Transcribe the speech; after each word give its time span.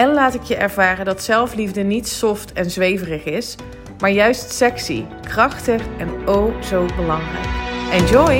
en 0.00 0.12
laat 0.12 0.34
ik 0.34 0.42
je 0.42 0.56
ervaren 0.56 1.04
dat 1.04 1.22
zelfliefde 1.22 1.82
niet 1.82 2.08
soft 2.08 2.52
en 2.52 2.70
zweverig 2.70 3.24
is, 3.24 3.56
maar 3.98 4.10
juist 4.10 4.52
sexy, 4.52 5.04
krachtig 5.22 5.82
en 5.98 6.28
oh 6.28 6.62
zo 6.62 6.86
belangrijk. 6.96 7.46
Enjoy! 7.92 8.38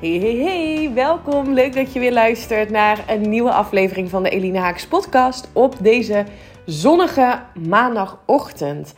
Hey, 0.00 0.18
hey, 0.18 0.36
hey, 0.36 0.90
welkom. 0.94 1.52
Leuk 1.52 1.74
dat 1.74 1.92
je 1.92 1.98
weer 1.98 2.12
luistert 2.12 2.70
naar 2.70 3.04
een 3.08 3.28
nieuwe 3.28 3.52
aflevering 3.52 4.10
van 4.10 4.22
de 4.22 4.30
Eline 4.30 4.58
Haaks 4.58 4.86
podcast 4.86 5.48
op 5.52 5.76
deze 5.80 6.24
zonnige 6.66 7.42
maandagochtend. 7.68 8.94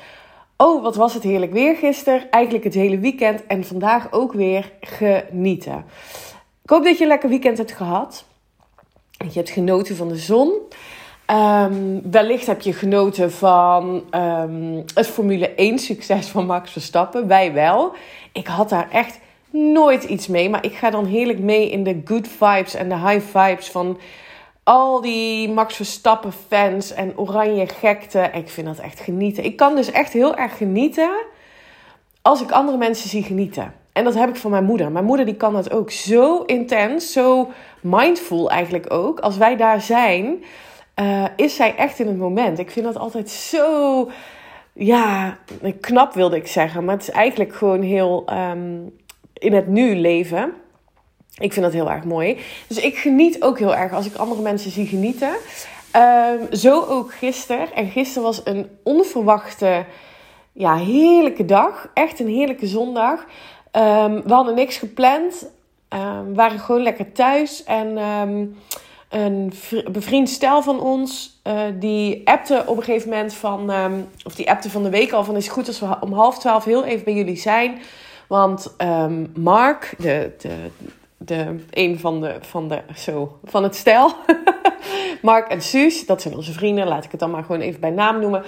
Oh, 0.57 0.83
wat 0.83 0.97
was 0.97 1.15
het 1.15 1.23
heerlijk 1.23 1.53
weer 1.53 1.77
gisteren. 1.77 2.31
Eigenlijk 2.31 2.65
het 2.65 2.75
hele 2.75 2.99
weekend. 2.99 3.47
En 3.47 3.65
vandaag 3.65 4.13
ook 4.13 4.33
weer 4.33 4.73
genieten. 4.80 5.85
Ik 6.63 6.71
hoop 6.71 6.85
dat 6.85 6.96
je 6.96 7.02
een 7.02 7.09
lekker 7.09 7.29
weekend 7.29 7.59
hebt 7.59 7.73
gehad. 7.73 8.24
Dat 9.16 9.33
je 9.33 9.38
hebt 9.38 9.52
genoten 9.52 9.96
van 9.96 10.09
de 10.09 10.16
zon. 10.16 10.52
Um, 11.30 12.11
wellicht 12.11 12.46
heb 12.46 12.61
je 12.61 12.73
genoten 12.73 13.33
van 13.33 14.05
um, 14.11 14.85
het 14.95 15.07
Formule 15.07 15.55
1 15.55 15.79
succes 15.79 16.27
van 16.27 16.46
Max 16.46 16.71
Verstappen. 16.73 17.27
Wij 17.27 17.52
wel. 17.52 17.93
Ik 18.33 18.46
had 18.46 18.68
daar 18.68 18.91
echt 18.91 19.21
nooit 19.51 20.05
iets 20.05 20.27
mee. 20.27 20.51
Maar 20.51 20.65
ik 20.65 20.74
ga 20.74 20.91
dan 20.91 21.05
heerlijk 21.05 21.39
mee 21.39 21.71
in 21.71 21.85
de 21.85 22.01
good 22.05 22.29
vibes 22.29 22.74
en 22.74 22.89
de 22.89 22.99
high 22.99 23.39
vibes 23.39 23.71
van 23.71 23.99
al 24.65 25.01
die 25.01 25.48
Max 25.48 25.76
Verstappen 25.76 26.32
fans 26.32 26.93
en 26.93 27.18
oranje 27.18 27.68
gekte. 27.68 28.30
Ik 28.32 28.48
vind 28.48 28.66
dat 28.66 28.79
echt 28.79 29.01
genieten. 29.01 29.45
Ik 29.45 29.56
kan 29.56 29.76
dus 29.76 29.90
echt 29.90 30.12
heel 30.12 30.37
erg 30.37 30.56
genieten 30.56 31.10
als 32.23 32.43
ik 32.43 32.51
andere 32.51 32.79
mensen 32.79 33.09
zie 33.09 33.23
genieten. 33.23 33.74
En 33.93 34.04
dat 34.04 34.15
heb 34.15 34.29
ik 34.29 34.37
van 34.37 34.51
mijn 34.51 34.65
moeder. 34.65 34.93
Mijn 34.93 35.04
moeder 35.04 35.26
die 35.26 35.34
kan 35.34 35.52
dat 35.52 35.73
ook 35.73 35.90
zo 35.90 36.43
intens, 36.43 37.12
zo 37.12 37.51
mindful 37.80 38.51
eigenlijk 38.51 38.93
ook. 38.93 39.21
Als 39.21 39.37
wij 39.37 39.56
daar 39.56 39.80
zijn, 39.80 40.45
uh, 41.01 41.24
is 41.37 41.56
zij 41.56 41.76
echt 41.76 41.99
in 41.99 42.06
het 42.06 42.18
moment. 42.18 42.59
Ik 42.59 42.71
vind 42.71 42.87
dat 42.87 42.96
altijd 42.96 43.30
zo, 43.30 44.10
ja, 44.73 45.38
knap 45.80 46.15
wilde 46.15 46.37
ik 46.37 46.46
zeggen. 46.46 46.84
Maar 46.84 46.95
het 46.95 47.09
is 47.09 47.15
eigenlijk 47.15 47.54
gewoon 47.54 47.82
heel 47.82 48.24
um, 48.32 48.95
in 49.32 49.52
het 49.52 49.66
nu 49.66 49.96
leven. 49.96 50.52
Ik 51.38 51.52
vind 51.52 51.65
dat 51.65 51.74
heel 51.74 51.90
erg 51.90 52.04
mooi. 52.04 52.38
Dus 52.66 52.79
ik 52.79 52.96
geniet 52.96 53.43
ook 53.43 53.59
heel 53.59 53.74
erg 53.74 53.93
als 53.93 54.07
ik 54.07 54.15
andere 54.15 54.43
mensen 54.43 54.71
zie 54.71 54.87
genieten. 54.87 55.32
Um, 55.96 56.57
zo 56.57 56.85
ook 56.85 57.15
gisteren. 57.15 57.74
En 57.74 57.90
gisteren 57.90 58.23
was 58.23 58.40
een 58.45 58.68
onverwachte, 58.82 59.85
ja, 60.52 60.77
heerlijke 60.77 61.45
dag. 61.45 61.88
Echt 61.95 62.21
een 62.21 62.29
heerlijke 62.29 62.66
zondag. 62.66 63.21
Um, 63.73 64.22
we 64.22 64.32
hadden 64.32 64.55
niks 64.55 64.77
gepland. 64.77 65.50
Um, 65.88 66.27
we 66.27 66.34
waren 66.34 66.59
gewoon 66.59 66.82
lekker 66.82 67.12
thuis. 67.12 67.65
En 67.65 67.97
een 69.09 69.53
bevriend 69.93 70.28
stel 70.28 70.62
van 70.62 70.81
ons, 70.81 71.41
uh, 71.47 71.61
die 71.78 72.28
appte 72.28 72.65
op 72.66 72.77
een 72.77 72.83
gegeven 72.83 73.09
moment 73.09 73.34
van... 73.34 73.72
of 74.25 74.34
die 74.34 74.51
appte 74.51 74.71
van 74.71 74.83
de 74.83 74.91
week 74.91 75.12
al 75.12 75.25
van... 75.25 75.37
is 75.37 75.49
goed 75.49 75.66
als 75.66 75.81
we 75.81 75.97
om 76.01 76.12
half 76.12 76.39
twaalf 76.39 76.65
heel 76.65 76.84
even 76.84 77.05
bij 77.05 77.15
jullie 77.15 77.37
zijn... 77.37 77.78
Want 78.27 78.77
Mark, 79.34 79.95
de, 79.99 80.33
de, 80.39 80.71
de, 81.25 81.65
een 81.71 81.99
van, 81.99 82.21
de, 82.21 82.37
van, 82.41 82.69
de, 82.69 82.81
zo, 82.97 83.39
van 83.45 83.62
het 83.62 83.77
stel. 83.77 84.12
Mark 85.23 85.49
en 85.49 85.62
Suus, 85.62 86.07
dat 86.07 86.23
zijn 86.23 86.37
onze 86.37 86.53
vrienden. 86.53 86.87
Laat 86.87 87.05
ik 87.05 87.11
het 87.11 87.21
dan 87.21 87.31
maar 87.31 87.45
gewoon 87.45 87.61
even 87.61 87.81
bij 87.81 87.91
naam 87.91 88.21
noemen. 88.21 88.43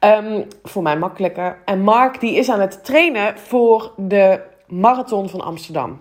Um, 0.00 0.46
voor 0.62 0.82
mij 0.82 0.96
makkelijker. 0.96 1.58
En 1.64 1.80
Mark 1.80 2.20
die 2.20 2.34
is 2.34 2.48
aan 2.48 2.60
het 2.60 2.84
trainen 2.84 3.38
voor 3.38 3.92
de 3.96 4.40
marathon 4.66 5.28
van 5.28 5.40
Amsterdam. 5.40 6.00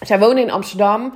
Zij 0.00 0.18
wonen 0.18 0.42
in 0.42 0.50
Amsterdam. 0.50 1.12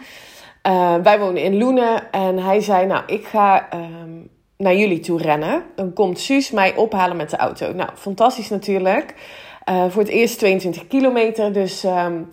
Uh, 0.67 0.95
wij 0.95 1.19
wonen 1.19 1.43
in 1.43 1.59
Loenen. 1.59 2.11
En 2.11 2.39
hij 2.39 2.61
zei, 2.61 2.87
nou, 2.87 3.03
ik 3.07 3.27
ga 3.27 3.69
um, 3.75 4.29
naar 4.57 4.75
jullie 4.75 5.01
toe 5.01 5.19
rennen. 5.19 5.65
Dan 5.75 5.93
komt 5.93 6.19
Suus 6.19 6.51
mij 6.51 6.77
ophalen 6.77 7.17
met 7.17 7.31
de 7.31 7.37
auto. 7.37 7.73
Nou, 7.73 7.91
fantastisch 7.95 8.49
natuurlijk. 8.49 9.15
Uh, 9.71 9.85
voor 9.89 10.03
het 10.03 10.11
eerst 10.11 10.39
22 10.39 10.87
kilometer. 10.87 11.53
Dus... 11.53 11.85
Um, 11.85 12.33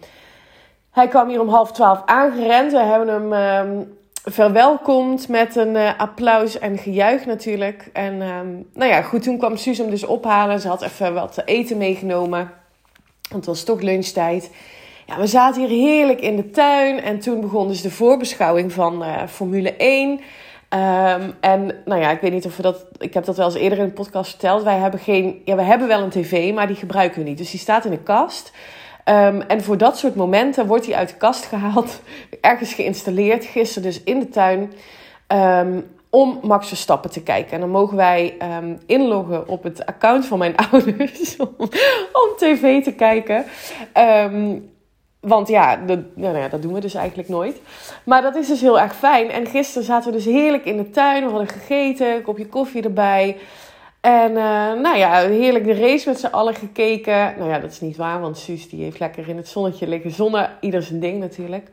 hij 0.91 1.07
kwam 1.07 1.29
hier 1.29 1.41
om 1.41 1.49
half 1.49 1.71
twaalf 1.71 2.01
aangerend. 2.05 2.71
We 2.71 2.79
hebben 2.79 3.07
hem 3.07 3.33
um, 3.33 3.97
verwelkomd 4.23 5.27
met 5.27 5.55
een 5.55 5.75
uh, 5.75 5.89
applaus 5.97 6.59
en 6.59 6.77
gejuich 6.77 7.25
natuurlijk. 7.25 7.89
En 7.93 8.21
um, 8.21 8.67
nou 8.73 8.91
ja, 8.91 9.01
goed, 9.01 9.23
toen 9.23 9.37
kwam 9.37 9.57
Suus 9.57 9.77
hem 9.77 9.89
dus 9.89 10.05
ophalen. 10.05 10.59
Ze 10.59 10.67
had 10.67 10.81
even 10.81 11.13
wat 11.13 11.33
te 11.33 11.43
eten 11.43 11.77
meegenomen. 11.77 12.51
Want 13.29 13.45
het 13.45 13.55
was 13.55 13.63
toch 13.63 13.81
lunchtijd. 13.81 14.51
Ja, 15.05 15.19
we 15.19 15.27
zaten 15.27 15.61
hier 15.61 15.87
heerlijk 15.87 16.21
in 16.21 16.35
de 16.35 16.49
tuin. 16.49 17.01
En 17.01 17.19
toen 17.19 17.41
begon 17.41 17.67
dus 17.67 17.81
de 17.81 17.91
voorbeschouwing 17.91 18.71
van 18.71 19.03
uh, 19.03 19.27
Formule 19.27 19.75
1. 19.75 20.09
Um, 20.09 21.33
en 21.39 21.75
nou 21.85 22.01
ja, 22.01 22.11
ik 22.11 22.21
weet 22.21 22.31
niet 22.31 22.45
of 22.45 22.55
we 22.55 22.61
dat. 22.61 22.85
Ik 22.97 23.13
heb 23.13 23.25
dat 23.25 23.37
wel 23.37 23.45
eens 23.45 23.55
eerder 23.55 23.79
in 23.79 23.85
de 23.85 23.91
podcast 23.91 24.29
verteld. 24.29 24.63
Wij 24.63 24.77
hebben 24.77 24.99
geen. 24.99 25.41
Ja, 25.45 25.55
we 25.55 25.61
hebben 25.61 25.87
wel 25.87 26.01
een 26.01 26.09
tv, 26.09 26.53
maar 26.53 26.67
die 26.67 26.75
gebruiken 26.75 27.23
we 27.23 27.29
niet. 27.29 27.37
Dus 27.37 27.51
die 27.51 27.59
staat 27.59 27.85
in 27.85 27.91
de 27.91 28.03
kast. 28.03 28.51
Um, 29.05 29.41
en 29.41 29.63
voor 29.63 29.77
dat 29.77 29.97
soort 29.97 30.15
momenten 30.15 30.67
wordt 30.67 30.85
hij 30.85 30.95
uit 30.95 31.09
de 31.09 31.15
kast 31.15 31.45
gehaald, 31.45 32.01
ergens 32.41 32.73
geïnstalleerd, 32.73 33.45
gisteren 33.45 33.83
dus 33.83 34.03
in 34.03 34.19
de 34.19 34.29
tuin, 34.29 34.73
um, 35.27 35.85
om 36.09 36.39
Max 36.41 36.67
Verstappen 36.67 37.11
te 37.11 37.23
kijken. 37.23 37.51
En 37.51 37.59
dan 37.59 37.69
mogen 37.69 37.97
wij 37.97 38.37
um, 38.61 38.79
inloggen 38.85 39.47
op 39.47 39.63
het 39.63 39.85
account 39.85 40.25
van 40.25 40.37
mijn 40.37 40.55
ouders 40.71 41.35
om, 41.37 41.69
tv 42.37 42.83
te 42.83 42.93
kijken. 42.93 43.45
want 45.19 45.47
ja, 45.47 45.79
nou 46.13 46.37
ja, 46.37 46.47
dat 46.47 46.61
doen 46.61 46.73
we 46.73 46.79
dus 46.79 46.93
eigenlijk 46.93 47.29
nooit. 47.29 47.61
Maar 48.03 48.21
dat 48.21 48.35
is 48.35 48.47
dus 48.47 48.61
heel 48.61 48.79
erg 48.79 48.95
fijn. 48.95 49.31
En 49.31 49.45
gisteren 49.45 49.83
zaten 49.83 50.11
we 50.11 50.17
dus 50.17 50.25
heerlijk 50.25 50.65
in 50.65 50.77
de 50.77 50.89
tuin. 50.89 51.23
We 51.23 51.29
hadden 51.29 51.47
gegeten, 51.47 52.15
een 52.15 52.21
kopje 52.21 52.47
koffie 52.47 52.83
erbij. 52.83 53.37
En 54.01 54.31
uh, 54.31 54.81
nou 54.81 54.97
ja, 54.97 55.27
heerlijk 55.27 55.65
de 55.65 55.73
race 55.73 56.09
met 56.09 56.19
z'n 56.19 56.25
allen 56.25 56.55
gekeken. 56.55 57.33
Nou 57.37 57.49
ja, 57.49 57.59
dat 57.59 57.71
is 57.71 57.81
niet 57.81 57.97
waar, 57.97 58.21
want 58.21 58.37
Suus 58.37 58.69
die 58.69 58.83
heeft 58.83 58.99
lekker 58.99 59.29
in 59.29 59.37
het 59.37 59.47
zonnetje 59.47 59.87
liggen. 59.87 60.11
Zonne, 60.11 60.49
ieder 60.59 60.83
zijn 60.83 60.99
ding 60.99 61.19
natuurlijk. 61.19 61.69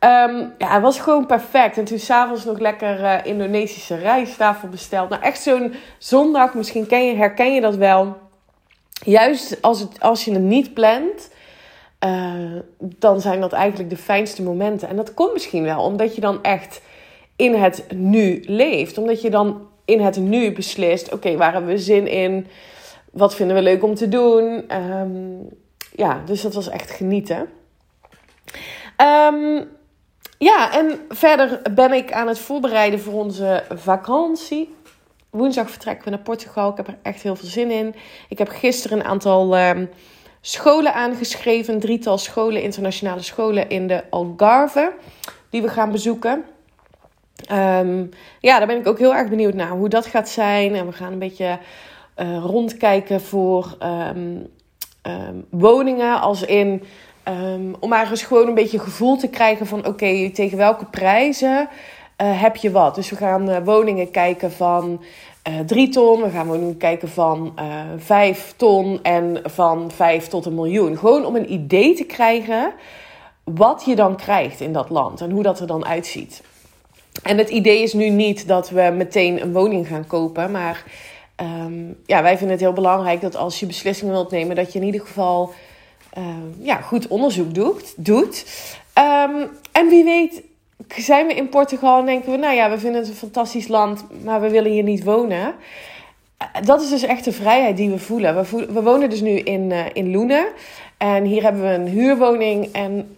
Um, 0.00 0.52
ja, 0.58 0.72
het 0.72 0.82
was 0.82 1.00
gewoon 1.00 1.26
perfect. 1.26 1.78
En 1.78 1.84
toen 1.84 1.98
s'avonds 1.98 2.44
nog 2.44 2.58
lekker 2.58 3.00
uh, 3.00 3.14
Indonesische 3.24 3.96
rijsttafel 3.96 4.68
besteld. 4.68 5.08
Nou, 5.08 5.22
echt 5.22 5.42
zo'n 5.42 5.74
zondag, 5.98 6.54
misschien 6.54 6.86
ken 6.86 7.06
je, 7.06 7.14
herken 7.14 7.54
je 7.54 7.60
dat 7.60 7.76
wel. 7.76 8.16
Juist 9.04 9.62
als, 9.62 9.80
het, 9.80 10.00
als 10.00 10.24
je 10.24 10.32
het 10.32 10.42
niet 10.42 10.74
plant, 10.74 11.30
uh, 12.04 12.60
dan 12.78 13.20
zijn 13.20 13.40
dat 13.40 13.52
eigenlijk 13.52 13.90
de 13.90 13.96
fijnste 13.96 14.42
momenten. 14.42 14.88
En 14.88 14.96
dat 14.96 15.14
komt 15.14 15.32
misschien 15.32 15.62
wel 15.62 15.82
omdat 15.82 16.14
je 16.14 16.20
dan 16.20 16.42
echt 16.42 16.82
in 17.36 17.54
het 17.54 17.84
nu 17.94 18.42
leeft. 18.46 18.98
Omdat 18.98 19.22
je 19.22 19.30
dan 19.30 19.68
in 19.90 20.00
het 20.00 20.16
nu 20.16 20.52
beslist: 20.52 21.06
oké, 21.06 21.14
okay, 21.14 21.36
waar 21.36 21.52
hebben 21.52 21.70
we 21.70 21.78
zin 21.78 22.06
in? 22.06 22.46
Wat 23.12 23.34
vinden 23.34 23.56
we 23.56 23.62
leuk 23.62 23.82
om 23.82 23.94
te 23.94 24.08
doen? 24.08 24.64
Um, 24.76 25.48
ja, 25.94 26.22
dus 26.24 26.42
dat 26.42 26.54
was 26.54 26.68
echt 26.68 26.90
genieten. 26.90 27.48
Um, 28.96 29.68
ja, 30.38 30.72
en 30.72 31.00
verder 31.08 31.62
ben 31.74 31.92
ik 31.92 32.12
aan 32.12 32.28
het 32.28 32.38
voorbereiden 32.38 33.00
voor 33.00 33.12
onze 33.12 33.64
vakantie. 33.74 34.74
Woensdag 35.30 35.70
vertrekken 35.70 36.04
we 36.04 36.10
naar 36.10 36.18
Portugal. 36.18 36.70
Ik 36.70 36.76
heb 36.76 36.88
er 36.88 36.98
echt 37.02 37.22
heel 37.22 37.36
veel 37.36 37.48
zin 37.48 37.70
in. 37.70 37.94
Ik 38.28 38.38
heb 38.38 38.48
gisteren 38.48 38.98
een 38.98 39.04
aantal 39.04 39.58
um, 39.58 39.90
scholen 40.40 40.94
aangeschreven. 40.94 41.80
Drietal 41.80 42.18
scholen, 42.18 42.62
internationale 42.62 43.22
scholen 43.22 43.68
in 43.68 43.86
de 43.86 44.02
Algarve. 44.10 44.92
Die 45.50 45.62
we 45.62 45.68
gaan 45.68 45.90
bezoeken. 45.90 46.44
Um, 47.52 48.10
ja, 48.40 48.58
daar 48.58 48.66
ben 48.66 48.78
ik 48.78 48.86
ook 48.86 48.98
heel 48.98 49.14
erg 49.14 49.28
benieuwd 49.28 49.54
naar 49.54 49.70
hoe 49.70 49.88
dat 49.88 50.06
gaat 50.06 50.28
zijn. 50.28 50.74
En 50.74 50.86
we 50.86 50.92
gaan 50.92 51.12
een 51.12 51.18
beetje 51.18 51.58
uh, 52.16 52.44
rondkijken 52.44 53.20
voor 53.20 53.76
um, 53.82 54.46
um, 55.02 55.46
woningen. 55.50 56.20
Als 56.20 56.42
in 56.42 56.82
om 57.80 57.92
ergens 57.92 58.22
gewoon 58.22 58.48
een 58.48 58.54
beetje 58.54 58.78
gevoel 58.78 59.16
te 59.16 59.28
krijgen 59.28 59.66
van: 59.66 59.86
oké, 59.86 60.30
tegen 60.30 60.58
welke 60.58 60.84
prijzen 60.84 61.68
uh, 62.22 62.40
heb 62.40 62.56
je 62.56 62.70
wat? 62.70 62.94
Dus 62.94 63.10
we 63.10 63.16
gaan 63.16 63.50
uh, 63.50 63.56
woningen 63.64 64.10
kijken 64.10 64.52
van. 64.52 65.02
Uh, 65.48 65.58
3 65.60 65.88
ton, 65.88 66.22
we 66.22 66.30
gaan 66.30 66.46
woningen 66.46 66.76
kijken 66.76 67.08
van 67.08 67.58
uh, 67.58 67.64
5 67.96 68.54
ton 68.56 68.98
en 69.02 69.40
van 69.44 69.90
5 69.90 70.26
tot 70.26 70.46
een 70.46 70.54
miljoen. 70.54 70.98
Gewoon 70.98 71.24
om 71.24 71.36
een 71.36 71.52
idee 71.52 71.94
te 71.94 72.04
krijgen 72.04 72.72
wat 73.44 73.82
je 73.86 73.96
dan 73.96 74.16
krijgt 74.16 74.60
in 74.60 74.72
dat 74.72 74.90
land 74.90 75.20
en 75.20 75.30
hoe 75.30 75.42
dat 75.42 75.60
er 75.60 75.66
dan 75.66 75.86
uitziet. 75.86 76.42
En 77.22 77.38
het 77.38 77.48
idee 77.48 77.82
is 77.82 77.92
nu 77.92 78.08
niet 78.08 78.48
dat 78.48 78.70
we 78.70 78.92
meteen 78.96 79.42
een 79.42 79.52
woning 79.52 79.86
gaan 79.88 80.06
kopen. 80.06 80.50
Maar 80.50 80.84
ehm, 81.36 81.82
ja, 82.06 82.22
wij 82.22 82.36
vinden 82.36 82.50
het 82.56 82.64
heel 82.64 82.72
belangrijk 82.72 83.20
dat 83.20 83.36
als 83.36 83.60
je 83.60 83.66
beslissingen 83.66 84.12
wilt 84.14 84.30
nemen, 84.30 84.56
dat 84.56 84.72
je 84.72 84.78
in 84.78 84.84
ieder 84.84 85.00
geval 85.00 85.52
ehm, 86.12 86.48
ja, 86.58 86.76
goed 86.76 87.08
onderzoek 87.08 87.54
doet. 87.54 87.94
doet. 87.96 88.44
Ehm, 88.92 89.46
en 89.72 89.88
wie 89.88 90.04
weet, 90.04 90.42
zijn 90.96 91.26
we 91.26 91.34
in 91.34 91.48
Portugal 91.48 91.98
en 91.98 92.06
denken 92.06 92.30
we, 92.30 92.36
nou 92.36 92.54
ja, 92.54 92.70
we 92.70 92.78
vinden 92.78 93.00
het 93.00 93.10
een 93.10 93.16
fantastisch 93.16 93.68
land, 93.68 94.04
maar 94.24 94.40
we 94.40 94.50
willen 94.50 94.72
hier 94.72 94.82
niet 94.82 95.04
wonen. 95.04 95.54
Eh, 96.36 96.46
dat 96.64 96.82
is 96.82 96.88
dus 96.88 97.02
echt 97.02 97.24
de 97.24 97.32
vrijheid 97.32 97.76
die 97.76 97.90
we 97.90 97.98
voelen. 97.98 98.46
We, 98.50 98.82
wonen 98.82 99.10
dus 99.10 99.20
nu 99.20 99.30
in, 99.30 99.70
uh, 99.70 99.84
in 99.92 100.10
Loenen. 100.10 100.46
En 100.96 101.24
hier 101.24 101.42
hebben 101.42 101.62
we 101.62 101.68
een 101.68 101.86
huurwoning. 101.86 102.72
En 102.72 103.16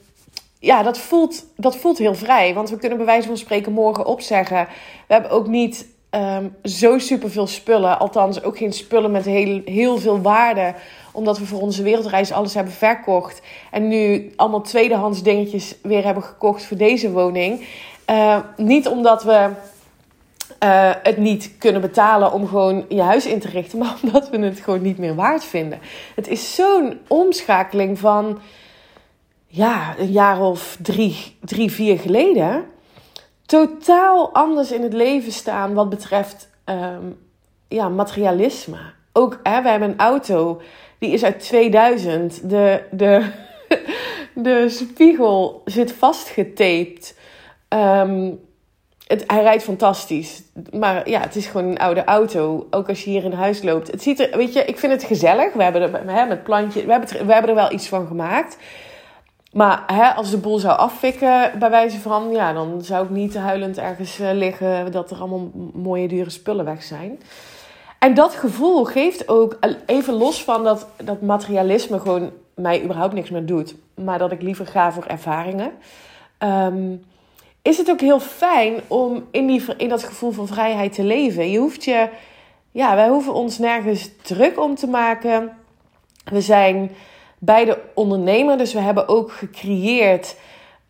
ja, 0.62 0.82
dat 0.82 0.98
voelt, 0.98 1.44
dat 1.56 1.76
voelt 1.76 1.98
heel 1.98 2.14
vrij. 2.14 2.54
Want 2.54 2.70
we 2.70 2.76
kunnen 2.76 2.98
bij 2.98 3.06
wijze 3.06 3.26
van 3.26 3.36
spreken 3.36 3.72
morgen 3.72 4.06
opzeggen. 4.06 4.68
We 5.06 5.12
hebben 5.12 5.30
ook 5.30 5.46
niet 5.46 5.86
um, 6.10 6.56
zo 6.64 6.98
superveel 6.98 7.46
spullen. 7.46 7.98
Althans, 7.98 8.42
ook 8.42 8.56
geen 8.56 8.72
spullen 8.72 9.10
met 9.10 9.24
heel, 9.24 9.60
heel 9.64 9.98
veel 9.98 10.20
waarde. 10.20 10.74
Omdat 11.12 11.38
we 11.38 11.46
voor 11.46 11.60
onze 11.60 11.82
wereldreis 11.82 12.32
alles 12.32 12.54
hebben 12.54 12.72
verkocht. 12.72 13.42
En 13.70 13.88
nu 13.88 14.32
allemaal 14.36 14.60
tweedehands 14.60 15.22
dingetjes 15.22 15.74
weer 15.82 16.04
hebben 16.04 16.22
gekocht 16.22 16.64
voor 16.64 16.76
deze 16.76 17.10
woning. 17.10 17.66
Uh, 18.10 18.38
niet 18.56 18.88
omdat 18.88 19.22
we 19.22 19.50
uh, 20.64 20.90
het 21.02 21.16
niet 21.16 21.54
kunnen 21.58 21.80
betalen 21.80 22.32
om 22.32 22.46
gewoon 22.46 22.84
je 22.88 23.02
huis 23.02 23.26
in 23.26 23.40
te 23.40 23.48
richten. 23.48 23.78
Maar 23.82 23.94
omdat 24.02 24.30
we 24.30 24.38
het 24.38 24.60
gewoon 24.60 24.82
niet 24.82 24.98
meer 24.98 25.14
waard 25.14 25.44
vinden. 25.44 25.78
Het 26.14 26.28
is 26.28 26.54
zo'n 26.54 26.98
omschakeling 27.06 27.98
van 27.98 28.38
ja, 29.54 29.94
een 29.98 30.10
jaar 30.10 30.40
of 30.40 30.76
drie, 30.80 31.36
drie, 31.40 31.70
vier 31.70 31.98
geleden 31.98 32.64
totaal 33.46 34.32
anders 34.32 34.72
in 34.72 34.82
het 34.82 34.92
leven 34.92 35.32
staan 35.32 35.74
wat 35.74 35.88
betreft 35.88 36.50
um, 36.64 37.18
ja, 37.68 37.88
materialisme. 37.88 38.78
Ook, 39.12 39.40
hè, 39.42 39.62
we 39.62 39.68
hebben 39.68 39.90
een 39.90 39.98
auto, 39.98 40.60
die 40.98 41.10
is 41.10 41.24
uit 41.24 41.40
2000. 41.40 42.50
De, 42.50 42.82
de, 42.90 43.30
de 44.34 44.68
spiegel 44.68 45.62
zit 45.64 45.92
vastgetaped. 45.92 47.18
Um, 47.68 48.40
het, 49.06 49.24
hij 49.26 49.42
rijdt 49.42 49.62
fantastisch. 49.62 50.42
Maar 50.72 51.08
ja, 51.08 51.20
het 51.20 51.36
is 51.36 51.46
gewoon 51.46 51.66
een 51.66 51.78
oude 51.78 52.04
auto. 52.04 52.66
Ook 52.70 52.88
als 52.88 53.04
je 53.04 53.10
hier 53.10 53.24
in 53.24 53.32
huis 53.32 53.62
loopt. 53.62 53.90
Het 53.90 54.02
ziet 54.02 54.20
er, 54.20 54.36
weet 54.36 54.52
je, 54.52 54.64
ik 54.64 54.78
vind 54.78 54.92
het 54.92 55.04
gezellig. 55.04 55.52
We 55.52 55.62
hebben 55.62 55.82
er 55.82 56.14
hè, 56.14 56.26
met 56.26 56.42
plantje, 56.42 56.84
we 56.84 56.90
hebben, 56.90 57.26
we 57.26 57.32
hebben 57.32 57.50
er 57.50 57.56
wel 57.56 57.72
iets 57.72 57.88
van 57.88 58.06
gemaakt. 58.06 58.56
Maar 59.52 59.82
hè, 59.86 60.08
als 60.08 60.30
de 60.30 60.38
boel 60.38 60.58
zou 60.58 60.78
afvikken, 60.78 61.58
bij 61.58 61.70
wijze 61.70 62.00
van, 62.00 62.30
ja, 62.30 62.52
dan 62.52 62.82
zou 62.82 63.04
ik 63.04 63.10
niet 63.10 63.36
huilend 63.36 63.78
ergens 63.78 64.20
uh, 64.20 64.32
liggen 64.32 64.92
dat 64.92 65.10
er 65.10 65.18
allemaal 65.18 65.50
mooie, 65.74 66.08
dure 66.08 66.30
spullen 66.30 66.64
weg 66.64 66.82
zijn. 66.82 67.20
En 67.98 68.14
dat 68.14 68.34
gevoel 68.34 68.84
geeft 68.84 69.28
ook, 69.28 69.58
even 69.86 70.14
los 70.14 70.44
van 70.44 70.64
dat, 70.64 70.86
dat 71.04 71.20
materialisme 71.20 72.00
gewoon 72.00 72.30
mij 72.54 72.82
überhaupt 72.82 73.14
niks 73.14 73.30
meer 73.30 73.46
doet, 73.46 73.74
maar 73.94 74.18
dat 74.18 74.32
ik 74.32 74.42
liever 74.42 74.66
ga 74.66 74.92
voor 74.92 75.04
ervaringen, 75.04 75.72
um, 76.38 77.04
is 77.62 77.78
het 77.78 77.90
ook 77.90 78.00
heel 78.00 78.20
fijn 78.20 78.80
om 78.86 79.26
in, 79.30 79.46
die, 79.46 79.64
in 79.76 79.88
dat 79.88 80.02
gevoel 80.02 80.30
van 80.30 80.46
vrijheid 80.46 80.92
te 80.92 81.04
leven. 81.04 81.50
Je 81.50 81.58
hoeft 81.58 81.84
je, 81.84 82.08
ja, 82.70 82.94
wij 82.94 83.08
hoeven 83.08 83.34
ons 83.34 83.58
nergens 83.58 84.10
druk 84.22 84.60
om 84.60 84.74
te 84.74 84.86
maken. 84.86 85.56
We 86.24 86.40
zijn 86.40 86.90
beide 87.44 87.78
ondernemer. 87.94 88.58
Dus 88.58 88.72
we 88.72 88.80
hebben 88.80 89.08
ook 89.08 89.32
gecreëerd 89.32 90.36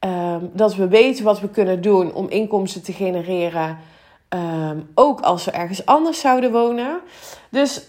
um, 0.01 0.51
dat 0.53 0.75
we 0.75 0.89
weten 0.89 1.25
wat 1.25 1.41
we 1.41 1.49
kunnen 1.49 1.81
doen 1.81 2.15
om 2.15 2.29
inkomsten 2.29 2.83
te 2.83 2.93
genereren. 2.93 3.79
Um, 4.29 4.91
ook 4.95 5.21
als 5.21 5.45
we 5.45 5.51
ergens 5.51 5.87
anders 5.87 6.21
zouden 6.21 6.53
wonen. 6.53 7.01
Dus 7.51 7.83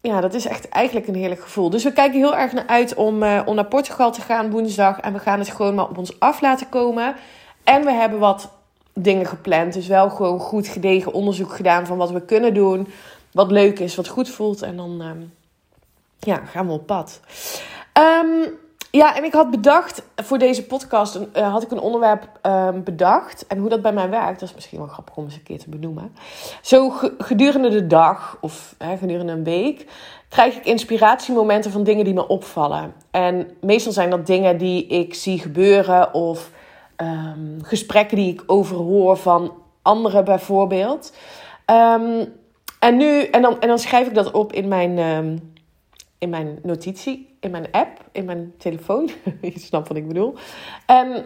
ja, 0.00 0.20
dat 0.20 0.34
is 0.34 0.46
echt 0.46 0.68
eigenlijk 0.68 1.08
een 1.08 1.14
heerlijk 1.14 1.40
gevoel. 1.40 1.70
Dus 1.70 1.84
we 1.84 1.92
kijken 1.92 2.18
heel 2.18 2.36
erg 2.36 2.52
naar 2.52 2.66
uit 2.66 2.94
om, 2.94 3.22
uh, 3.22 3.42
om 3.44 3.54
naar 3.54 3.66
Portugal 3.66 4.12
te 4.12 4.20
gaan 4.20 4.50
woensdag. 4.50 5.00
En 5.00 5.12
we 5.12 5.18
gaan 5.18 5.38
het 5.38 5.50
gewoon 5.50 5.74
maar 5.74 5.88
op 5.88 5.98
ons 5.98 6.20
af 6.20 6.40
laten 6.40 6.68
komen. 6.68 7.14
En 7.64 7.84
we 7.84 7.92
hebben 7.92 8.18
wat 8.18 8.50
dingen 8.94 9.26
gepland. 9.26 9.72
Dus 9.72 9.86
wel 9.86 10.10
gewoon 10.10 10.38
goed 10.38 10.66
gedegen 10.66 11.12
onderzoek 11.12 11.54
gedaan 11.54 11.86
van 11.86 11.96
wat 11.96 12.10
we 12.10 12.20
kunnen 12.20 12.54
doen. 12.54 12.88
Wat 13.32 13.50
leuk 13.50 13.78
is, 13.78 13.94
wat 13.94 14.08
goed 14.08 14.28
voelt. 14.28 14.62
En 14.62 14.76
dan 14.76 15.00
um, 15.00 15.32
ja, 16.18 16.36
gaan 16.36 16.66
we 16.66 16.72
op 16.72 16.86
pad. 16.86 17.20
Um, 17.98 18.60
ja, 18.90 19.16
en 19.16 19.24
ik 19.24 19.32
had 19.32 19.50
bedacht 19.50 20.02
voor 20.16 20.38
deze 20.38 20.66
podcast, 20.66 21.18
uh, 21.36 21.52
had 21.52 21.62
ik 21.62 21.70
een 21.70 21.80
onderwerp 21.80 22.28
um, 22.42 22.84
bedacht. 22.84 23.46
En 23.46 23.58
hoe 23.58 23.68
dat 23.68 23.82
bij 23.82 23.92
mij 23.92 24.10
werkt, 24.10 24.40
dat 24.40 24.48
is 24.48 24.54
misschien 24.54 24.78
wel 24.78 24.86
grappig 24.86 25.16
om 25.16 25.24
eens 25.24 25.34
een 25.34 25.42
keer 25.42 25.58
te 25.58 25.68
benoemen. 25.68 26.14
Zo 26.62 26.92
gedurende 27.18 27.68
de 27.68 27.86
dag 27.86 28.38
of 28.40 28.74
hè, 28.78 28.96
gedurende 28.96 29.32
een 29.32 29.44
week 29.44 29.86
krijg 30.28 30.56
ik 30.56 30.64
inspiratiemomenten 30.64 31.70
van 31.70 31.82
dingen 31.82 32.04
die 32.04 32.14
me 32.14 32.28
opvallen. 32.28 32.94
En 33.10 33.50
meestal 33.60 33.92
zijn 33.92 34.10
dat 34.10 34.26
dingen 34.26 34.58
die 34.58 34.86
ik 34.86 35.14
zie 35.14 35.38
gebeuren 35.38 36.14
of 36.14 36.50
um, 36.96 37.58
gesprekken 37.62 38.16
die 38.16 38.32
ik 38.32 38.42
overhoor 38.46 39.16
van 39.16 39.52
anderen 39.82 40.24
bijvoorbeeld. 40.24 41.12
En, 41.64 42.96
nu, 42.96 43.22
en, 43.22 43.42
dan, 43.42 43.60
en 43.60 43.68
dan 43.68 43.78
schrijf 43.78 44.06
ik 44.06 44.14
dat 44.14 44.30
op 44.30 44.52
in 44.52 44.68
mijn, 44.68 44.98
in 46.18 46.28
mijn 46.28 46.58
notitie, 46.62 47.31
in 47.42 47.50
mijn 47.50 47.70
app, 47.70 48.04
in 48.12 48.24
mijn 48.24 48.54
telefoon. 48.58 49.10
Je 49.40 49.58
snapt 49.58 49.88
wat 49.88 49.96
ik 49.96 50.08
bedoel. 50.08 50.34
En 50.86 51.24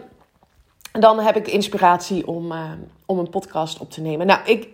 dan 0.91 1.19
heb 1.19 1.35
ik 1.35 1.47
inspiratie 1.47 2.27
om, 2.27 2.51
uh, 2.51 2.71
om 3.05 3.19
een 3.19 3.29
podcast 3.29 3.79
op 3.79 3.91
te 3.91 4.01
nemen. 4.01 4.27
Nou, 4.27 4.39
ik, 4.45 4.67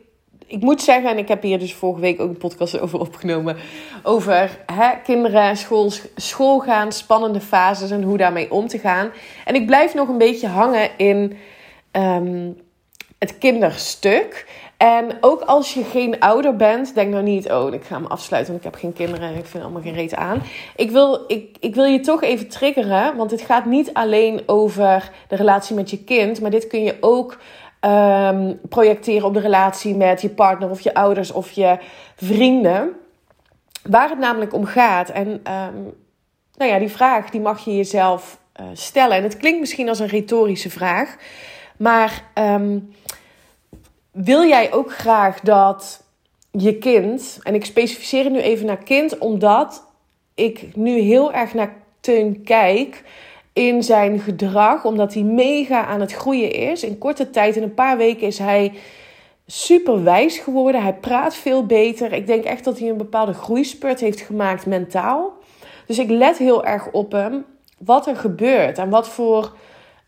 ik 0.48 0.62
moet 0.62 0.81
zeggen, 0.81 1.10
en 1.10 1.18
ik 1.18 1.28
heb 1.28 1.42
hier 1.42 1.60
dus 1.60 1.74
vorige 1.74 2.01
week 2.01 2.22
ook 2.22 2.30
een 2.30 2.38
podcast 2.38 2.80
over 2.84 3.00
opgenomen. 3.00 3.57
Over 4.04 4.60
hè, 4.66 4.90
kinderen, 5.04 5.57
school, 5.57 5.92
school 6.16 6.60
gaan, 6.60 6.92
spannende 6.92 7.42
fases 7.42 7.92
en 7.92 8.04
hoe 8.04 8.18
daarmee 8.18 8.51
om 8.51 8.68
te 8.68 8.80
gaan. 8.80 9.12
En 9.46 9.56
ik 9.56 9.66
blijf 9.66 9.94
nog 9.94 10.07
een 10.07 10.18
beetje 10.18 10.48
hangen 10.48 10.98
in 10.98 11.38
um, 11.92 12.57
het 13.18 13.38
kinderstuk. 13.38 14.48
En 14.83 15.18
ook 15.21 15.41
als 15.41 15.74
je 15.74 15.83
geen 15.83 16.19
ouder 16.19 16.56
bent, 16.56 16.95
denk 16.95 17.12
nou 17.12 17.24
niet, 17.24 17.51
oh, 17.51 17.74
ik 17.74 17.83
ga 17.83 18.00
me 18.00 18.07
afsluiten, 18.07 18.53
want 18.53 18.65
ik 18.65 18.71
heb 18.71 18.81
geen 18.81 18.94
kinderen 18.94 19.30
en 19.30 19.38
ik 19.38 19.45
vind 19.45 19.63
allemaal 19.63 19.81
geen 19.81 19.94
reet 19.94 20.15
aan. 20.15 20.41
Ik 20.75 20.91
wil, 20.91 21.24
ik, 21.27 21.58
ik 21.60 21.75
wil 21.75 21.84
je 21.84 22.00
toch 22.00 22.22
even 22.22 22.48
triggeren, 22.48 23.15
want 23.15 23.31
het 23.31 23.41
gaat 23.41 23.65
niet 23.65 23.93
alleen 23.93 24.43
over 24.46 25.12
de 25.27 25.36
relatie 25.36 25.75
met 25.75 25.89
je 25.89 26.03
kind, 26.03 26.41
maar 26.41 26.51
dit 26.51 26.67
kun 26.67 26.84
je 26.84 26.98
ook 27.00 27.38
um, 27.81 28.60
projecteren 28.69 29.27
op 29.27 29.34
de 29.34 29.39
relatie 29.39 29.96
met 29.96 30.22
je 30.22 30.29
partner 30.29 30.69
of 30.69 30.81
je 30.81 30.93
ouders 30.93 31.31
of 31.31 31.51
je 31.51 31.77
vrienden. 32.15 32.91
Waar 33.84 34.10
het 34.10 34.19
namelijk 34.19 34.53
om 34.53 34.65
gaat. 34.65 35.10
En 35.10 35.27
um, 35.27 35.93
nou 36.55 36.72
ja, 36.72 36.79
die 36.79 36.91
vraag 36.91 37.29
die 37.29 37.41
mag 37.41 37.65
je 37.65 37.75
jezelf 37.75 38.38
uh, 38.62 38.65
stellen. 38.74 39.17
En 39.17 39.24
het 39.24 39.38
klinkt 39.38 39.60
misschien 39.60 39.89
als 39.89 40.00
een 40.00 40.08
retorische 40.08 40.69
vraag. 40.69 41.15
Maar 41.77 42.24
wil 44.13 44.43
jij 44.48 44.74
ook 44.74 44.93
graag 44.93 45.39
dat 45.39 46.03
je 46.51 46.77
kind, 46.77 47.39
en 47.43 47.55
ik 47.55 47.65
specificeer 47.65 48.24
het 48.24 48.34
nu 48.34 48.39
even 48.39 48.65
naar 48.65 48.84
kind, 48.84 49.17
omdat 49.17 49.86
ik 50.34 50.75
nu 50.75 51.00
heel 51.00 51.34
erg 51.34 51.53
naar 51.53 51.75
Teun 52.00 52.43
kijk 52.43 53.03
in 53.53 53.84
zijn 53.84 54.20
gedrag, 54.20 54.86
omdat 54.86 55.13
hij 55.13 55.24
mega 55.24 55.86
aan 55.86 56.00
het 56.00 56.13
groeien 56.13 56.51
is. 56.51 56.84
In 56.84 56.98
korte 56.98 57.29
tijd, 57.29 57.55
in 57.55 57.63
een 57.63 57.74
paar 57.74 57.98
weken, 57.98 58.27
is 58.27 58.38
hij 58.38 58.74
super 59.46 60.03
wijs 60.03 60.38
geworden. 60.38 60.82
Hij 60.82 60.93
praat 60.93 61.36
veel 61.36 61.65
beter. 61.65 62.13
Ik 62.13 62.27
denk 62.27 62.43
echt 62.43 62.63
dat 62.63 62.79
hij 62.79 62.89
een 62.89 62.98
bepaalde 62.98 63.34
groeispurt 63.34 64.00
heeft 64.00 64.22
gemaakt 64.22 64.65
mentaal. 64.65 65.34
Dus 65.88 66.00
ik 66.00 66.10
let 66.10 66.38
heel 66.38 66.65
erg 66.65 66.91
op 66.91 67.12
hem, 67.12 67.46
wat 67.77 68.08
er 68.08 68.15
gebeurt 68.15 68.77
en 68.77 68.89
wat 68.89 69.10
voor, 69.10 69.53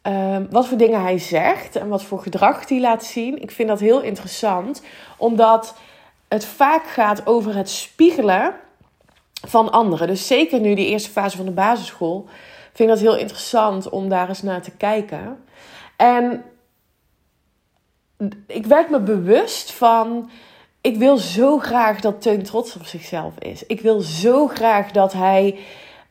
uh, 0.07 0.37
wat 0.49 0.67
voor 0.67 0.77
dingen 0.77 1.01
hij 1.01 1.17
zegt 1.17 1.75
en 1.75 1.87
wat 1.87 2.03
voor 2.03 2.19
gedrag 2.19 2.69
hij 2.69 2.79
laat 2.79 3.03
zien. 3.03 3.41
Ik 3.41 3.51
vind 3.51 3.69
dat 3.69 3.79
heel 3.79 4.01
interessant, 4.01 4.81
omdat 5.17 5.75
het 6.27 6.45
vaak 6.45 6.87
gaat 6.87 7.27
over 7.27 7.55
het 7.55 7.69
spiegelen 7.69 8.55
van 9.47 9.71
anderen. 9.71 10.07
Dus 10.07 10.27
zeker 10.27 10.59
nu 10.59 10.75
die 10.75 10.87
eerste 10.87 11.09
fase 11.09 11.37
van 11.37 11.45
de 11.45 11.51
basisschool 11.51 12.27
vind 12.73 12.89
dat 12.89 12.99
heel 12.99 13.17
interessant 13.17 13.89
om 13.89 14.09
daar 14.09 14.27
eens 14.27 14.41
naar 14.41 14.61
te 14.61 14.71
kijken. 14.71 15.43
En 15.95 16.43
ik 18.47 18.65
werd 18.65 18.89
me 18.89 18.99
bewust 18.99 19.71
van. 19.71 20.29
Ik 20.81 20.97
wil 20.97 21.17
zo 21.17 21.57
graag 21.57 21.99
dat 21.99 22.21
Teun 22.21 22.43
trots 22.43 22.75
op 22.75 22.85
zichzelf 22.85 23.33
is. 23.39 23.65
Ik 23.65 23.81
wil 23.81 23.99
zo 23.99 24.47
graag 24.47 24.91
dat 24.91 25.13
hij 25.13 25.59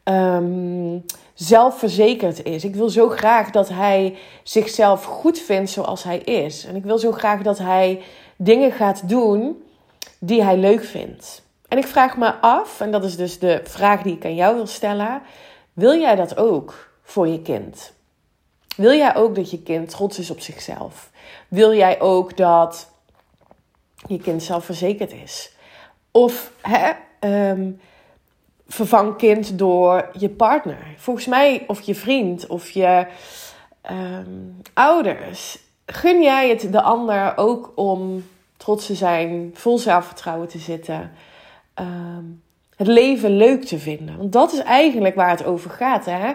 um, 0.04 1.04
zelfverzekerd 1.34 2.42
is. 2.42 2.64
Ik 2.64 2.75
wil 2.75 2.88
zo 2.88 3.08
graag 3.08 3.50
dat 3.50 3.68
hij 3.68 4.16
zichzelf 4.42 5.04
goed 5.04 5.38
vindt 5.38 5.70
zoals 5.70 6.02
hij 6.02 6.18
is. 6.18 6.64
En 6.64 6.76
ik 6.76 6.84
wil 6.84 6.99
zo 6.99 7.12
graag 7.12 7.42
dat 7.42 7.58
hij 7.58 8.02
dingen 8.37 8.73
gaat 8.73 9.08
doen 9.08 9.64
die 10.18 10.42
hij 10.42 10.56
leuk 10.56 10.84
vindt. 10.84 11.42
En 11.68 11.78
ik 11.78 11.87
vraag 11.87 12.16
me 12.16 12.34
af, 12.34 12.80
en 12.80 12.90
dat 12.90 13.04
is 13.04 13.16
dus 13.16 13.38
de 13.38 13.61
vraag 13.64 14.02
die 14.02 14.16
ik 14.16 14.25
aan 14.25 14.34
jou 14.34 14.54
wil 14.54 14.66
stellen. 14.66 15.23
Wil 15.73 16.00
jij 16.00 16.14
dat 16.14 16.37
ook 16.37 16.90
voor 17.02 17.28
je 17.28 17.42
kind? 17.42 17.92
Wil 18.76 18.92
jij 18.92 19.16
ook 19.16 19.34
dat 19.34 19.50
je 19.50 19.62
kind 19.62 19.90
trots 19.90 20.18
is 20.18 20.30
op 20.30 20.40
zichzelf? 20.40 21.11
Wil 21.49 21.75
jij 21.75 22.00
ook 22.00 22.37
dat 22.37 22.90
je 24.06 24.18
kind 24.18 24.42
zelfverzekerd 24.42 25.12
is? 25.12 25.52
Of 26.11 26.52
hè, 26.61 26.90
ehm, 27.20 27.70
vervang 28.66 29.16
kind 29.16 29.59
door 29.59 30.09
je 30.18 30.28
partner. 30.28 30.87
Volgens 30.97 31.26
mij, 31.26 31.64
of 31.66 31.80
je 31.80 31.94
vriend, 31.94 32.47
of 32.47 32.71
je 32.71 33.06
ehm, 33.80 34.30
ouders. 34.75 35.59
Gun 35.87 36.23
jij 36.23 36.49
het 36.49 36.73
de 36.73 36.83
ander 36.83 37.33
ook 37.37 37.73
om 37.75 38.25
trots 38.56 38.87
te 38.87 38.94
zijn, 38.94 39.50
vol 39.54 39.78
zelfvertrouwen 39.78 40.49
te 40.49 40.59
zitten, 40.59 41.12
ehm, 41.75 42.25
het 42.76 42.87
leven 42.87 43.37
leuk 43.37 43.64
te 43.64 43.78
vinden? 43.78 44.16
Want 44.16 44.33
dat 44.33 44.52
is 44.52 44.59
eigenlijk 44.59 45.14
waar 45.14 45.30
het 45.30 45.44
over 45.44 45.71
gaat. 45.71 46.04
Hè? 46.04 46.33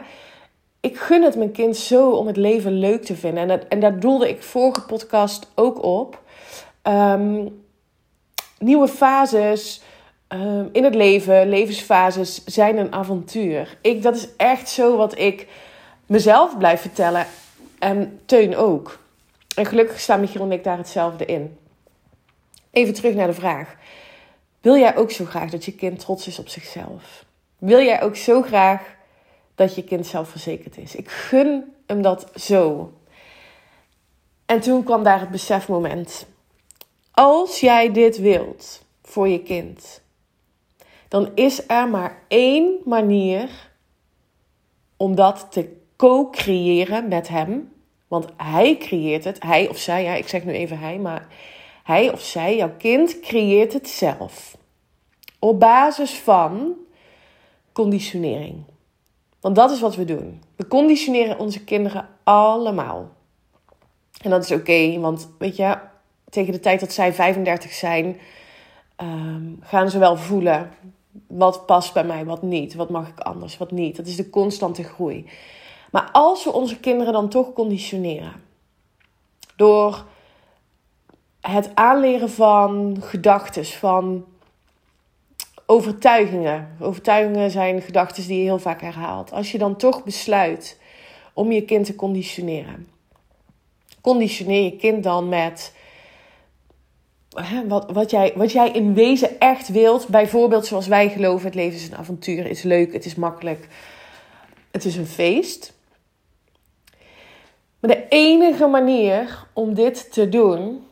Ik 0.80 0.98
gun 0.98 1.24
het 1.24 1.36
mijn 1.36 1.52
kind 1.52 1.78
zo 1.78 2.10
om 2.10 2.28
het 2.28 2.38
leven 2.38 2.80
leuk 2.80 3.04
te 3.04 3.16
vinden. 3.16 3.42
En, 3.42 3.48
dat, 3.48 3.68
en 3.68 3.80
daar 3.80 4.00
doelde 4.00 4.30
ik 4.30 4.44
vorige 4.44 4.86
podcast 4.86 5.52
ook 5.56 5.84
op. 5.84 6.22
Ehm, 6.82 7.46
nieuwe 8.60 8.88
fases 8.88 9.82
Ehm, 10.30 10.66
in 10.72 10.84
het 10.84 10.96
leven, 10.96 11.50
levensfases, 11.50 12.44
zijn 12.46 12.78
een 12.78 12.94
avontuur. 12.94 13.78
Ik, 13.82 14.02
dat 14.02 14.16
is 14.16 14.28
echt 14.38 14.70
zo 14.70 14.98
wat 14.98 15.18
ik 15.18 15.48
mezelf 16.06 16.58
blijf 16.58 16.82
vertellen. 16.82 17.28
En 17.80 18.20
Teun 18.26 18.56
ook. 18.56 19.00
En 19.56 19.66
gelukkig 19.66 20.00
staan 20.00 20.20
Michiel 20.20 20.42
en 20.42 20.52
ik 20.52 20.64
daar 20.64 20.78
hetzelfde 20.78 21.26
in. 21.26 21.58
Even 22.72 22.94
terug 22.94 23.14
naar 23.14 23.28
de 23.28 23.34
vraag. 23.34 23.76
Wil 24.62 24.78
jij 24.78 24.96
ook 24.96 25.12
zo 25.12 25.26
graag 25.26 25.50
dat 25.50 25.66
je 25.66 25.72
kind 25.72 26.00
trots 26.00 26.28
is 26.28 26.40
op 26.40 26.48
zichzelf? 26.48 27.26
Wil 27.58 27.80
jij 27.80 28.02
ook 28.02 28.16
zo 28.16 28.42
graag 28.42 28.82
dat 29.56 29.76
je 29.76 29.84
kind 29.84 30.08
zelfverzekerd 30.08 30.78
is? 30.78 30.96
Ik 30.96 31.10
gun 31.10 31.74
hem 31.86 32.02
dat 32.02 32.32
zo. 32.36 32.94
En 34.46 34.60
toen 34.60 34.84
kwam 34.84 35.04
daar 35.04 35.20
het 35.20 35.30
besefmoment. 35.30 36.26
Als 37.12 37.60
jij 37.60 37.92
dit 37.92 38.18
wilt 38.18 38.82
voor 39.04 39.28
je 39.28 39.44
kind, 39.44 40.02
dan 41.10 41.32
is 41.36 41.68
er 41.68 41.89
maar 41.89 42.22
één 42.28 42.78
manier 42.86 43.50
om 44.98 45.16
dat 45.16 45.48
te 45.50 45.78
co-creëren 45.96 47.08
met 47.08 47.28
hem. 47.28 47.74
Want 48.08 48.25
hij 48.38 48.78
creëert 48.78 49.24
het, 49.24 49.44
hij 49.44 49.70
of 49.70 49.78
zij, 49.78 50.04
ja, 50.04 50.13
ik 50.13 50.28
zeg 50.28 50.44
nu 50.44 50.51
even 50.51 50.80
hij, 50.80 51.00
maar 51.00 51.28
hij 51.84 52.12
of 52.12 52.22
zij, 52.22 52.56
jouw 52.56 52.75
kind, 52.78 53.20
creëert 53.20 53.74
het 53.74 53.89
zelf. 53.89 54.58
Op 55.39 55.60
basis 55.60 56.13
van 56.13 56.74
conditionering. 57.72 58.63
Want 59.39 59.56
dat 59.56 59.72
is 59.72 59.80
wat 59.80 59.96
we 59.96 60.06
doen. 60.06 60.42
We 60.56 60.68
conditioneren 60.68 61.39
onze 61.39 61.63
kinderen 61.63 62.08
allemaal. 62.24 63.10
En 64.22 64.30
dat 64.30 64.44
is 64.44 64.51
oké, 64.51 65.00
want 65.00 65.30
weet 65.38 65.56
je, 65.56 65.78
tegen 66.30 66.54
de 66.54 66.60
tijd 66.60 66.80
dat 66.80 66.94
zij 66.94 67.13
35 67.13 67.72
zijn, 67.72 68.20
ehm, 68.96 69.46
gaan 69.60 69.89
ze 69.89 70.00
wel 70.00 70.18
voelen 70.18 70.72
wat 71.28 71.66
past 71.66 71.94
bij 71.94 72.04
mij, 72.04 72.25
wat 72.25 72.42
niet? 72.42 72.74
Wat 72.74 72.89
mag 72.89 73.08
ik 73.08 73.20
anders, 73.20 73.58
wat 73.58 73.72
niet? 73.72 73.96
Dat 73.96 74.06
is 74.06 74.16
de 74.16 74.30
constante 74.30 74.84
groei. 74.84 75.30
Maar 75.92 76.10
als 76.12 76.44
we 76.44 76.51
onze 76.51 76.80
kinderen 76.80 77.13
dan 77.13 77.30
toch 77.30 77.54
conditioneren 77.54 78.34
door 79.56 80.06
het 81.42 81.75
aanleren 81.75 82.30
van 82.30 82.98
gedachten, 83.00 83.66
van 83.66 84.25
overtuigingen. 85.70 86.75
Overtuigingen 86.80 87.51
zijn 87.51 87.82
gedachten 87.82 88.28
die 88.28 88.38
je 88.38 88.44
heel 88.44 88.60
vaak 88.60 88.82
herhaalt. 88.82 89.32
Als 89.32 89.51
je 89.51 89.58
dan 89.58 89.75
toch 89.75 90.04
besluit 90.04 90.80
om 91.34 91.51
je 91.51 91.62
kind 91.62 91.86
te 91.86 91.96
conditioneren, 91.96 92.88
conditioneer 94.01 94.63
je 94.63 94.75
kind 94.75 95.04
dan 95.04 95.30
met 95.30 95.74
wat, 97.68 97.92
wat, 97.92 98.12
jij, 98.12 98.34
wat 98.36 98.52
jij 98.52 98.72
in 98.72 98.94
wezen 98.94 99.40
echt 99.40 99.70
wilt. 99.70 100.08
Bijvoorbeeld 100.08 100.66
zoals 100.66 100.88
wij 100.88 101.10
geloven, 101.10 101.46
het 101.46 101.56
leven 101.56 101.80
is 101.80 101.88
een 101.88 101.98
avontuur, 101.98 102.38
het 102.38 102.52
is 102.52 102.64
leuk, 102.64 102.94
het 102.94 103.06
is 103.06 103.16
makkelijk. 103.16 103.68
Het 104.72 104.86
is 104.86 104.96
een 104.96 105.08
feest. 105.08 105.74
Maar 107.80 107.92
de 107.92 108.08
enige 108.08 108.68
manier 108.68 109.46
om 109.54 109.74
dit 109.74 110.14
te 110.14 110.30
doen 110.30 110.84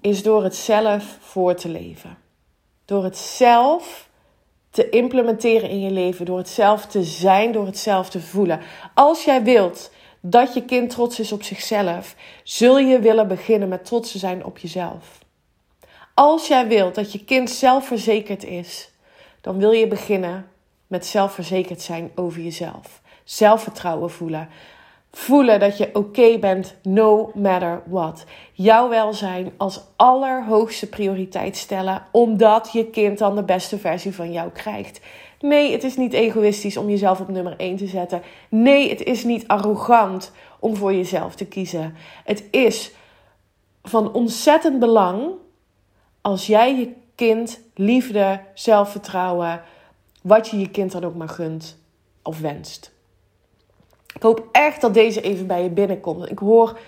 is 0.00 0.22
door 0.22 0.44
het 0.44 0.56
zelf 0.56 1.18
voor 1.20 1.54
te 1.54 1.68
leven. 1.68 2.18
Door 2.84 3.04
het 3.04 3.18
zelf 3.18 4.08
te 4.70 4.88
implementeren 4.88 5.70
in 5.70 5.80
je 5.80 5.90
leven, 5.90 6.26
door 6.26 6.38
het 6.38 6.48
zelf 6.48 6.86
te 6.86 7.02
zijn, 7.02 7.52
door 7.52 7.66
het 7.66 7.78
zelf 7.78 8.10
te 8.10 8.20
voelen. 8.20 8.60
Als 8.94 9.24
jij 9.24 9.42
wilt 9.42 9.90
dat 10.20 10.54
je 10.54 10.64
kind 10.64 10.90
trots 10.90 11.20
is 11.20 11.32
op 11.32 11.42
zichzelf, 11.42 12.14
zul 12.42 12.78
je 12.78 12.98
willen 12.98 13.28
beginnen 13.28 13.68
met 13.68 13.84
trots 13.84 14.12
te 14.12 14.18
zijn 14.18 14.44
op 14.44 14.58
jezelf. 14.58 15.18
Als 16.14 16.48
jij 16.48 16.68
wilt 16.68 16.94
dat 16.94 17.12
je 17.12 17.24
kind 17.24 17.50
zelfverzekerd 17.50 18.44
is, 18.44 18.90
dan 19.40 19.58
wil 19.58 19.70
je 19.70 19.86
beginnen 19.86 20.46
met 20.86 21.06
zelfverzekerd 21.06 21.82
zijn 21.82 22.10
over 22.14 22.40
jezelf. 22.40 23.00
Zelfvertrouwen 23.24 24.10
voelen. 24.10 24.48
Voelen 25.12 25.60
dat 25.60 25.78
je 25.78 25.94
oké 25.94 26.38
bent, 26.38 26.74
no 26.82 27.30
matter 27.34 27.82
what. 27.86 28.24
Jouw 28.52 28.88
welzijn 28.88 29.52
als 29.56 29.80
allerhoogste 29.96 30.88
prioriteit 30.88 31.56
stellen, 31.56 32.02
omdat 32.10 32.70
je 32.72 32.90
kind 32.90 33.18
dan 33.18 33.36
de 33.36 33.42
beste 33.42 33.78
versie 33.78 34.14
van 34.14 34.32
jou 34.32 34.50
krijgt. 34.50 35.00
Nee, 35.40 35.72
het 35.72 35.84
is 35.84 35.96
niet 35.96 36.12
egoïstisch 36.12 36.76
om 36.76 36.88
jezelf 36.88 37.20
op 37.20 37.28
nummer 37.28 37.54
1 37.56 37.76
te 37.76 37.86
zetten. 37.86 38.22
Nee, 38.48 38.90
het 38.90 39.02
is 39.02 39.24
niet 39.24 39.48
arrogant 39.48 40.32
om 40.58 40.76
voor 40.76 40.94
jezelf 40.94 41.34
te 41.34 41.46
kiezen. 41.46 41.94
Het 42.24 42.44
is 42.50 42.92
van 43.82 44.12
ontzettend 44.12 44.78
belang 44.78 45.30
als 46.20 46.46
jij 46.46 46.76
je 46.76 46.92
kind 47.14 47.60
liefde, 47.74 48.40
zelfvertrouwen, 48.54 49.62
wat 50.22 50.48
je 50.48 50.58
je 50.58 50.70
kind 50.70 50.92
dan 50.92 51.04
ook 51.04 51.14
maar 51.14 51.28
gunt 51.28 51.78
of 52.22 52.40
wenst. 52.40 52.92
Ik 54.14 54.22
hoop 54.22 54.48
echt 54.52 54.80
dat 54.80 54.94
deze 54.94 55.20
even 55.20 55.46
bij 55.46 55.62
je 55.62 55.70
binnenkomt. 55.70 56.30
Ik 56.30 56.38
hoor 56.38 56.78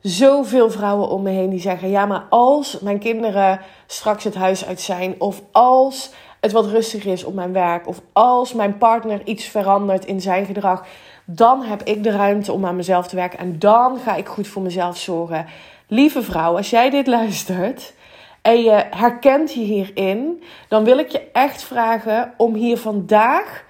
zoveel 0.00 0.70
vrouwen 0.70 1.08
om 1.08 1.22
me 1.22 1.30
heen 1.30 1.50
die 1.50 1.60
zeggen: 1.60 1.90
Ja, 1.90 2.06
maar 2.06 2.26
als 2.30 2.80
mijn 2.80 2.98
kinderen 2.98 3.60
straks 3.86 4.24
het 4.24 4.34
huis 4.34 4.64
uit 4.64 4.80
zijn, 4.80 5.14
of 5.18 5.42
als 5.52 6.10
het 6.46 6.54
wat 6.54 6.66
rustiger 6.66 7.12
is 7.12 7.24
op 7.24 7.34
mijn 7.34 7.52
werk, 7.52 7.88
of 7.88 8.00
als 8.12 8.52
mijn 8.52 8.78
partner 8.78 9.20
iets 9.24 9.44
verandert 9.44 10.04
in 10.04 10.20
zijn 10.20 10.46
gedrag, 10.46 10.86
dan 11.24 11.62
heb 11.62 11.82
ik 11.82 12.02
de 12.02 12.10
ruimte 12.10 12.52
om 12.52 12.66
aan 12.66 12.76
mezelf 12.76 13.06
te 13.08 13.16
werken 13.16 13.38
en 13.38 13.58
dan 13.58 13.98
ga 13.98 14.14
ik 14.14 14.26
goed 14.26 14.48
voor 14.48 14.62
mezelf 14.62 14.96
zorgen. 14.96 15.46
Lieve 15.88 16.22
vrouw, 16.22 16.56
als 16.56 16.70
jij 16.70 16.90
dit 16.90 17.06
luistert 17.06 17.94
en 18.42 18.62
je 18.62 18.84
herkent 18.90 19.54
je 19.54 19.60
hierin, 19.60 20.42
dan 20.68 20.84
wil 20.84 20.98
ik 20.98 21.08
je 21.08 21.30
echt 21.32 21.62
vragen 21.62 22.34
om 22.36 22.54
hier 22.54 22.78
vandaag 22.78 23.64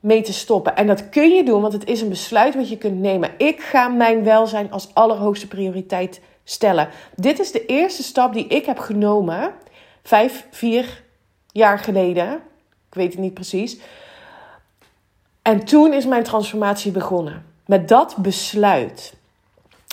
mee 0.00 0.22
te 0.22 0.32
stoppen. 0.32 0.76
En 0.76 0.86
dat 0.86 1.08
kun 1.08 1.30
je 1.30 1.44
doen, 1.44 1.60
want 1.60 1.72
het 1.72 1.86
is 1.86 2.00
een 2.00 2.08
besluit 2.08 2.54
wat 2.54 2.68
je 2.68 2.78
kunt 2.78 3.00
nemen. 3.00 3.30
Ik 3.36 3.60
ga 3.60 3.88
mijn 3.88 4.24
welzijn 4.24 4.72
als 4.72 4.94
allerhoogste 4.94 5.48
prioriteit 5.48 6.20
stellen. 6.44 6.88
Dit 7.16 7.38
is 7.38 7.52
de 7.52 7.66
eerste 7.66 8.02
stap 8.02 8.32
die 8.32 8.46
ik 8.46 8.66
heb 8.66 8.78
genomen. 8.78 9.52
Vijf, 10.02 10.46
vier 10.50 11.02
jaar 11.52 11.78
geleden. 11.78 12.32
Ik 12.88 12.94
weet 12.94 13.12
het 13.12 13.20
niet 13.20 13.34
precies. 13.34 13.78
En 15.42 15.64
toen 15.64 15.92
is 15.92 16.06
mijn 16.06 16.22
transformatie 16.22 16.92
begonnen. 16.92 17.44
Met 17.66 17.88
dat 17.88 18.16
besluit. 18.16 19.14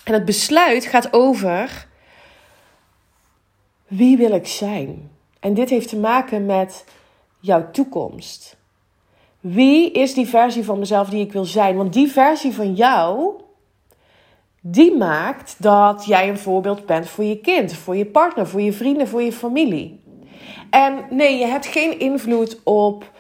En 0.04 0.14
het 0.14 0.26
besluit 0.26 0.86
gaat 0.86 1.14
over 1.14 1.88
wie 3.88 4.18
wil 4.18 4.32
ik 4.32 4.48
zijn? 4.48 5.12
En 5.40 5.54
dit 5.54 5.70
heeft 5.70 5.90
te 5.90 5.98
maken 5.98 6.46
met 6.46 6.86
jouw 7.40 7.72
toekomst. 7.72 8.58
Wie 9.40 9.92
is 9.92 10.14
die 10.14 10.28
versie 10.28 10.64
van 10.64 10.80
mezelf 10.80 11.10
die 11.10 11.26
ik 11.26 11.32
wil 11.32 11.46
zijn? 11.46 11.76
Want 11.76 11.94
die 11.94 12.08
versie 12.08 12.54
van 12.54 12.74
jou, 12.74 13.34
die 14.62 14.98
maakt 14.98 15.56
dat 15.60 16.06
jij 16.06 16.30
een 16.30 16.38
voorbeeld 16.38 16.86
bent 16.86 17.10
voor 17.10 17.24
je 17.24 17.38
kind, 17.38 17.74
voor 17.74 17.96
je 17.96 18.06
partner, 18.06 18.48
voor 18.48 18.62
je 18.62 18.74
vrienden, 18.74 19.08
voor 19.08 19.22
je 19.22 19.32
familie. 19.32 20.00
En 20.70 21.06
nee, 21.10 21.38
je 21.38 21.46
hebt 21.46 21.66
geen 21.66 22.00
invloed 22.00 22.60
op 22.64 23.12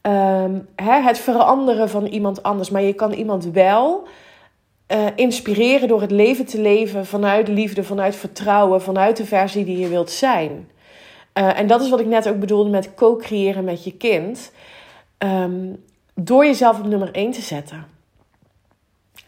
ehm, 0.00 0.58
het 0.76 1.18
veranderen 1.18 1.90
van 1.90 2.06
iemand 2.06 2.42
anders, 2.42 2.70
maar 2.70 2.82
je 2.82 2.92
kan 2.92 3.12
iemand 3.12 3.44
wel 3.44 4.06
uh, 4.92 5.06
inspireren 5.14 5.88
door 5.88 6.00
het 6.00 6.10
leven 6.10 6.46
te 6.46 6.60
leven 6.60 7.06
vanuit 7.06 7.48
liefde, 7.48 7.84
vanuit 7.84 8.16
vertrouwen, 8.16 8.82
vanuit 8.82 9.16
de 9.16 9.26
versie 9.26 9.64
die 9.64 9.78
je 9.78 9.88
wilt 9.88 10.10
zijn. 10.10 10.70
Uh, 11.34 11.58
en 11.58 11.66
dat 11.66 11.80
is 11.80 11.90
wat 11.90 12.00
ik 12.00 12.06
net 12.06 12.28
ook 12.28 12.38
bedoelde 12.38 12.70
met 12.70 12.94
co-creëren 12.94 13.64
met 13.64 13.84
je 13.84 13.92
kind. 13.92 14.52
Um, 15.18 15.84
door 16.14 16.44
jezelf 16.44 16.78
op 16.78 16.86
nummer 16.86 17.12
1 17.12 17.30
te 17.30 17.40
zetten. 17.40 17.86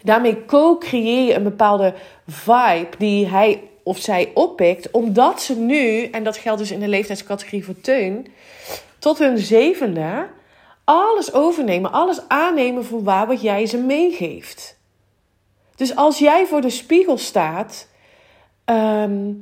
Daarmee 0.03 0.45
co-creëer 0.45 1.27
je 1.27 1.35
een 1.35 1.43
bepaalde 1.43 1.95
vibe 2.27 2.89
die 2.99 3.27
hij 3.27 3.68
of 3.89 3.99
zij 3.99 4.31
oppikt, 4.35 4.91
omdat 4.91 5.43
ze 5.43 5.57
nu, 5.57 6.05
en 6.05 6.25
dat 6.25 6.37
geldt 6.37 6.59
dus 6.59 6.71
in 6.71 6.81
de 6.81 6.89
leeftijdscategorie 6.89 7.65
voor 7.65 7.81
Teun, 7.81 8.27
tot 8.99 9.19
hun 9.19 9.39
zevende 9.39 10.29
alles 10.85 11.33
overnemen, 11.33 11.93
alles 11.93 12.29
aannemen 12.29 12.85
voor 12.85 13.03
waar 13.03 13.27
wat 13.27 13.41
jij 13.41 13.67
ze 13.67 13.79
meegeeft. 13.79 14.79
Dus 15.77 15.97
als 15.97 16.19
jij 16.19 16.47
voor 16.47 16.61
de 16.61 16.71
spiegel 16.71 17.19
staat 17.19 17.89
ehm, 18.65 19.33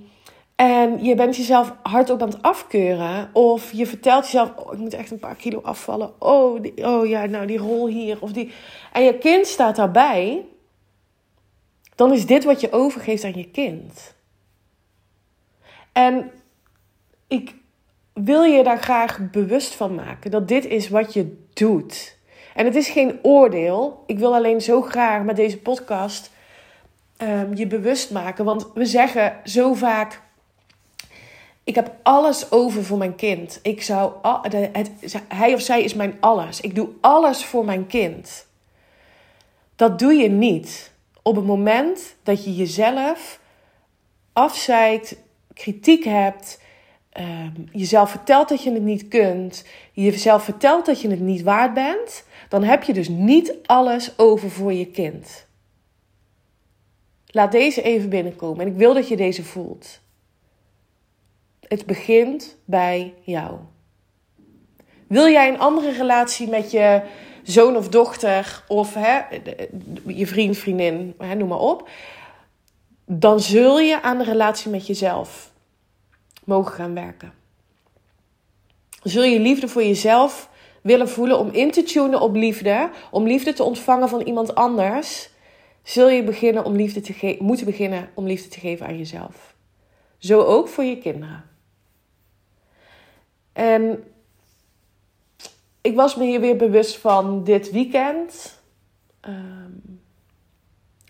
en 0.57 1.05
je 1.05 1.15
bent 1.15 1.37
jezelf 1.37 1.73
hardop 1.83 2.23
aan 2.23 2.29
het 2.29 2.43
afkeuren, 2.43 3.31
of 3.33 3.73
je 3.73 3.87
vertelt 3.87 4.25
jezelf: 4.25 4.53
oh, 4.57 4.73
ik 4.73 4.79
moet 4.79 4.95
echt 4.95 5.11
een 5.11 5.19
paar 5.19 5.37
kilo 5.37 5.61
afvallen. 5.63 6.13
Oh, 6.19 6.63
die, 6.63 6.87
oh 6.87 7.07
ja, 7.07 7.27
nou 7.27 7.47
die 7.47 7.59
rol 7.59 7.87
hier 7.87 8.19
of 8.21 8.33
die. 8.33 8.53
En 8.93 9.03
je 9.03 9.19
kind 9.19 9.47
staat 9.47 9.77
daarbij, 9.77 10.45
dan 11.95 12.13
is 12.13 12.27
dit 12.27 12.45
wat 12.45 12.61
je 12.61 12.73
overgeeft 12.73 13.25
aan 13.25 13.37
je 13.37 13.51
kind. 13.51 14.15
En 15.97 16.31
ik 17.27 17.55
wil 18.13 18.43
je 18.43 18.63
daar 18.63 18.79
graag 18.79 19.31
bewust 19.31 19.75
van 19.75 19.95
maken 19.95 20.31
dat 20.31 20.49
dit 20.49 20.65
is 20.65 20.89
wat 20.89 21.13
je 21.13 21.45
doet. 21.53 22.17
En 22.55 22.65
het 22.65 22.75
is 22.75 22.89
geen 22.89 23.19
oordeel. 23.23 24.03
Ik 24.07 24.19
wil 24.19 24.35
alleen 24.35 24.61
zo 24.61 24.83
graag 24.83 25.23
met 25.23 25.37
deze 25.37 25.59
podcast 25.59 26.31
um, 27.23 27.55
je 27.55 27.67
bewust 27.67 28.11
maken. 28.11 28.45
Want 28.45 28.67
we 28.75 28.87
zeggen 28.87 29.37
zo 29.45 29.75
vaak: 29.75 30.21
Ik 31.65 31.75
heb 31.75 31.95
alles 32.03 32.51
over 32.51 32.85
voor 32.85 32.99
mijn 32.99 33.15
kind. 33.15 33.59
Ik 33.63 33.83
zou, 33.83 34.13
het, 34.23 34.91
hij 35.29 35.55
of 35.55 35.61
zij 35.61 35.83
is 35.83 35.95
mijn 35.95 36.17
alles. 36.21 36.61
Ik 36.61 36.75
doe 36.75 36.89
alles 37.01 37.45
voor 37.45 37.65
mijn 37.65 37.87
kind. 37.87 38.47
Dat 39.77 39.99
doe 39.99 40.13
je 40.13 40.29
niet 40.29 40.93
op 41.23 41.37
het 41.37 41.47
moment 41.47 42.17
dat 42.23 42.45
je 42.45 42.55
jezelf 42.55 43.41
afzeikt, 44.33 45.17
kritiek 45.57 46.05
hebt, 46.05 46.61
um, 47.19 47.69
jezelf 47.73 48.11
vertelt 48.11 48.49
dat 48.49 48.63
je 48.63 48.73
het 48.73 48.83
niet 48.83 49.09
kunt, 49.09 49.65
jezelf 49.93 50.43
vertelt 50.43 50.87
dat 50.87 51.01
je 51.01 51.11
het 51.11 51.21
niet 51.21 51.43
waard 51.43 51.75
bent, 51.75 52.25
dan 52.49 52.63
heb 52.63 52.83
je 52.83 52.93
dus 52.93 53.09
niet 53.09 53.55
alles 53.67 54.19
over 54.19 54.51
voor 54.51 54.73
je 54.73 54.87
kind. 54.87 55.47
Laat 57.27 57.53
deze 57.53 57.83
even 57.83 58.09
binnenkomen 58.09 58.61
en 58.61 58.73
ik 58.73 58.79
wil 58.79 58.95
dat 58.95 59.09
je 59.09 59.17
deze 59.17 59.45
voelt. 59.45 60.01
Het 61.69 61.87
begint 61.87 62.57
bij 62.65 63.15
jou. 63.21 63.59
Wil 65.07 65.29
jij 65.29 65.49
een 65.49 65.59
andere 65.59 65.91
relatie 65.91 66.49
met 66.49 66.71
je 66.71 67.03
zoon 67.43 67.77
of 67.77 67.89
dochter 67.89 68.65
of 68.69 68.95
hè, 68.95 69.21
je 70.07 70.27
vriend, 70.27 70.59
vriendin, 70.59 71.15
hè, 71.19 71.35
noem 71.35 71.49
maar 71.49 71.59
op, 71.59 71.89
dan 73.07 73.41
zul 73.41 73.79
je 73.79 74.03
aan 74.03 74.19
de 74.19 74.25
relatie 74.25 74.71
met 74.71 74.87
jezelf 74.87 75.53
mogen 76.45 76.73
gaan 76.73 76.95
werken. 76.95 77.33
Zul 79.03 79.23
je 79.23 79.41
liefde 79.41 79.69
voor 79.69 79.83
jezelf 79.83 80.49
willen 80.83 81.09
voelen 81.09 81.39
om 81.39 81.51
in 81.51 81.71
te 81.71 81.83
tunen 81.83 82.21
op 82.21 82.35
liefde, 82.35 82.91
om 83.11 83.27
liefde 83.27 83.53
te 83.53 83.63
ontvangen 83.63 84.09
van 84.09 84.21
iemand 84.21 84.55
anders, 84.55 85.31
zul 85.83 86.09
je 86.09 86.25
beginnen 86.25 86.65
om 86.65 86.77
liefde 86.77 87.01
te 87.01 87.37
moeten 87.41 87.67
beginnen 87.67 88.09
om 88.15 88.27
liefde 88.27 88.49
te 88.49 88.61
geven 88.61 88.87
aan 88.87 88.99
jezelf. 88.99 89.55
Zo 90.19 90.41
ook 90.43 90.69
voor 90.69 90.85
je 90.85 90.99
kinderen. 90.99 91.45
En 93.53 94.05
ik 95.81 95.95
was 95.95 96.17
me 96.17 96.25
hier 96.25 96.41
weer 96.41 96.57
bewust 96.57 96.97
van 96.97 97.45
dit 97.45 97.71
weekend. 97.71 98.61
Um, 99.29 100.01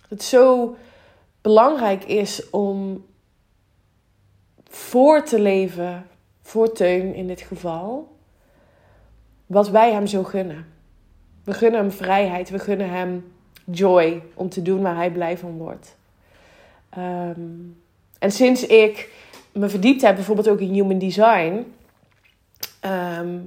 het 0.08 0.22
zo 0.22 0.76
belangrijk 1.46 2.04
is 2.04 2.50
om 2.50 3.04
voor 4.64 5.22
te 5.22 5.40
leven, 5.40 6.06
voor 6.42 6.72
Teun 6.72 7.14
in 7.14 7.26
dit 7.26 7.40
geval, 7.40 8.16
wat 9.46 9.68
wij 9.68 9.92
hem 9.92 10.06
zo 10.06 10.22
gunnen. 10.22 10.66
We 11.44 11.52
gunnen 11.52 11.80
hem 11.80 11.90
vrijheid, 11.90 12.50
we 12.50 12.58
gunnen 12.58 12.90
hem 12.90 13.32
joy 13.64 14.22
om 14.34 14.48
te 14.48 14.62
doen 14.62 14.82
waar 14.82 14.96
hij 14.96 15.10
blij 15.10 15.38
van 15.38 15.58
wordt. 15.58 15.96
Ehm, 16.90 17.40
en 18.18 18.32
sinds 18.32 18.66
ik 18.66 19.10
me 19.52 19.68
verdiept 19.68 20.02
heb, 20.02 20.14
bijvoorbeeld 20.14 20.48
ook 20.48 20.60
in 20.60 20.72
human 20.72 20.98
design. 20.98 21.74
Ehm, 22.80 23.38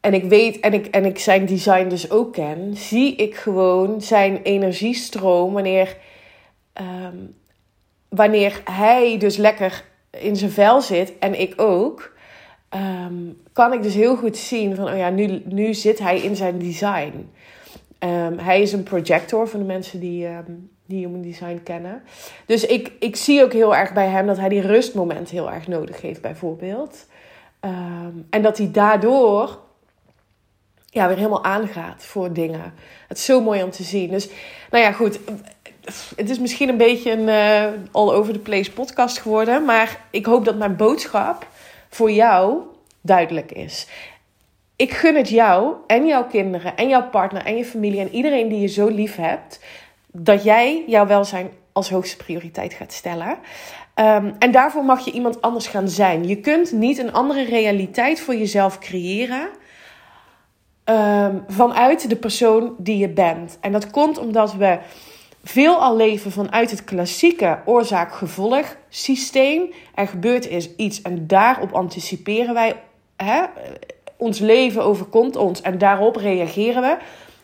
en 0.00 0.14
ik 0.14 0.24
weet 0.24 0.60
en 0.60 0.72
ik, 0.72 0.86
en 0.86 1.04
ik 1.04 1.18
zijn 1.18 1.46
design 1.46 1.88
dus 1.88 2.10
ook 2.10 2.32
ken, 2.32 2.76
zie 2.76 3.16
ik 3.16 3.34
gewoon 3.34 4.00
zijn 4.00 4.42
energiestroom 4.42 5.52
wanneer 5.52 5.96
Ehm, 6.78 7.16
wanneer 8.08 8.60
hij 8.64 9.18
dus 9.18 9.36
lekker 9.36 9.84
in 10.10 10.36
zijn 10.36 10.50
vel 10.50 10.80
zit 10.80 11.18
en 11.18 11.40
ik 11.40 11.54
ook, 11.56 12.12
ehm, 12.68 13.14
kan 13.52 13.72
ik 13.72 13.82
dus 13.82 13.94
heel 13.94 14.16
goed 14.16 14.36
zien 14.36 14.74
van, 14.74 14.88
oh 14.88 14.96
ja, 14.96 15.10
nu, 15.10 15.42
nu 15.44 15.74
zit 15.74 15.98
hij 15.98 16.20
in 16.20 16.36
zijn 16.36 16.58
design. 16.58 17.30
Um, 18.00 18.38
hij 18.38 18.62
is 18.62 18.72
een 18.72 18.82
projector 18.82 19.48
voor 19.48 19.58
de 19.58 19.66
mensen 19.66 20.00
die, 20.00 20.26
um, 20.26 20.70
die 20.86 21.06
human 21.06 21.22
design 21.22 21.60
kennen. 21.62 22.02
Dus 22.46 22.66
ik, 22.66 22.92
ik 22.98 23.16
zie 23.16 23.42
ook 23.42 23.52
heel 23.52 23.76
erg 23.76 23.92
bij 23.92 24.08
hem 24.08 24.26
dat 24.26 24.38
hij 24.38 24.48
die 24.48 24.60
rustmoment 24.60 25.30
heel 25.30 25.50
erg 25.52 25.66
nodig 25.66 26.00
heeft, 26.00 26.20
bijvoorbeeld. 26.20 27.06
en 28.30 28.42
dat 28.42 28.58
hij 28.58 28.70
daardoor 28.70 29.58
ja, 30.90 31.06
weer 31.06 31.16
helemaal 31.16 31.44
aangaat 31.44 32.04
voor 32.04 32.32
dingen. 32.32 32.74
Het 33.08 33.16
is 33.18 33.24
zo 33.24 33.40
mooi 33.40 33.62
om 33.62 33.70
te 33.70 33.82
zien. 33.82 34.10
Dus, 34.10 34.28
nou 34.70 34.84
ja, 34.84 34.92
goed 34.92 35.18
het 36.16 36.30
is 36.30 36.38
misschien 36.38 36.68
een 36.68 36.76
beetje 36.76 37.12
een 37.12 37.28
uh, 37.28 37.80
all 37.92 38.10
over 38.10 38.32
the 38.32 38.38
place 38.38 38.72
podcast 38.72 39.18
geworden. 39.18 39.64
Maar 39.64 40.00
ik 40.10 40.26
hoop 40.26 40.44
dat 40.44 40.56
mijn 40.56 40.76
boodschap 40.76 41.46
voor 41.88 42.10
jou 42.10 42.60
duidelijk 43.00 43.52
is. 43.52 43.86
Ik 44.76 44.92
gun 44.92 45.16
het 45.16 45.28
jou 45.28 45.74
en 45.86 46.06
jouw 46.06 46.24
kinderen 46.24 46.76
en 46.76 46.88
jouw 46.88 47.08
partner 47.08 47.44
en 47.44 47.56
je 47.56 47.64
familie 47.64 48.00
en 48.00 48.14
iedereen 48.14 48.48
die 48.48 48.60
je 48.60 48.66
zo 48.66 48.86
lief 48.86 49.16
hebt. 49.16 49.60
Dat 50.12 50.44
jij 50.44 50.84
jouw 50.86 51.06
welzijn 51.06 51.50
als 51.72 51.90
hoogste 51.90 52.16
prioriteit 52.16 52.72
gaat 52.72 52.92
stellen. 52.92 53.38
Um, 53.94 54.34
en 54.38 54.50
daarvoor 54.50 54.84
mag 54.84 55.04
je 55.04 55.10
iemand 55.10 55.40
anders 55.40 55.66
gaan 55.66 55.88
zijn. 55.88 56.26
Je 56.26 56.36
kunt 56.36 56.72
niet 56.72 56.98
een 56.98 57.12
andere 57.12 57.44
realiteit 57.44 58.20
voor 58.20 58.34
jezelf 58.34 58.78
creëren. 58.78 59.48
Um, 60.84 61.44
vanuit 61.48 62.08
de 62.08 62.16
persoon 62.16 62.74
die 62.78 62.98
je 62.98 63.08
bent. 63.08 63.58
En 63.60 63.72
dat 63.72 63.90
komt 63.90 64.18
omdat 64.18 64.54
we 64.54 64.78
veel 65.48 65.74
al 65.74 65.96
leven 65.96 66.30
vanuit 66.30 66.70
het 66.70 66.84
klassieke 66.84 67.58
oorzaak-gevolg 67.64 68.76
systeem. 68.88 69.72
Er 69.94 70.08
gebeurt 70.08 70.48
is 70.48 70.74
iets 70.76 71.02
en 71.02 71.26
daarop 71.26 71.72
anticiperen 71.72 72.54
wij. 72.54 72.76
Hè? 73.16 73.42
Ons 74.16 74.38
leven 74.38 74.84
overkomt 74.84 75.36
ons 75.36 75.60
en 75.60 75.78
daarop 75.78 76.16
reageren 76.16 76.82
we. 76.82 76.96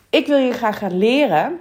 Ik 0.09 0.27
wil 0.27 0.37
je 0.37 0.51
graag 0.51 0.77
gaan 0.77 0.97
leren 0.97 1.59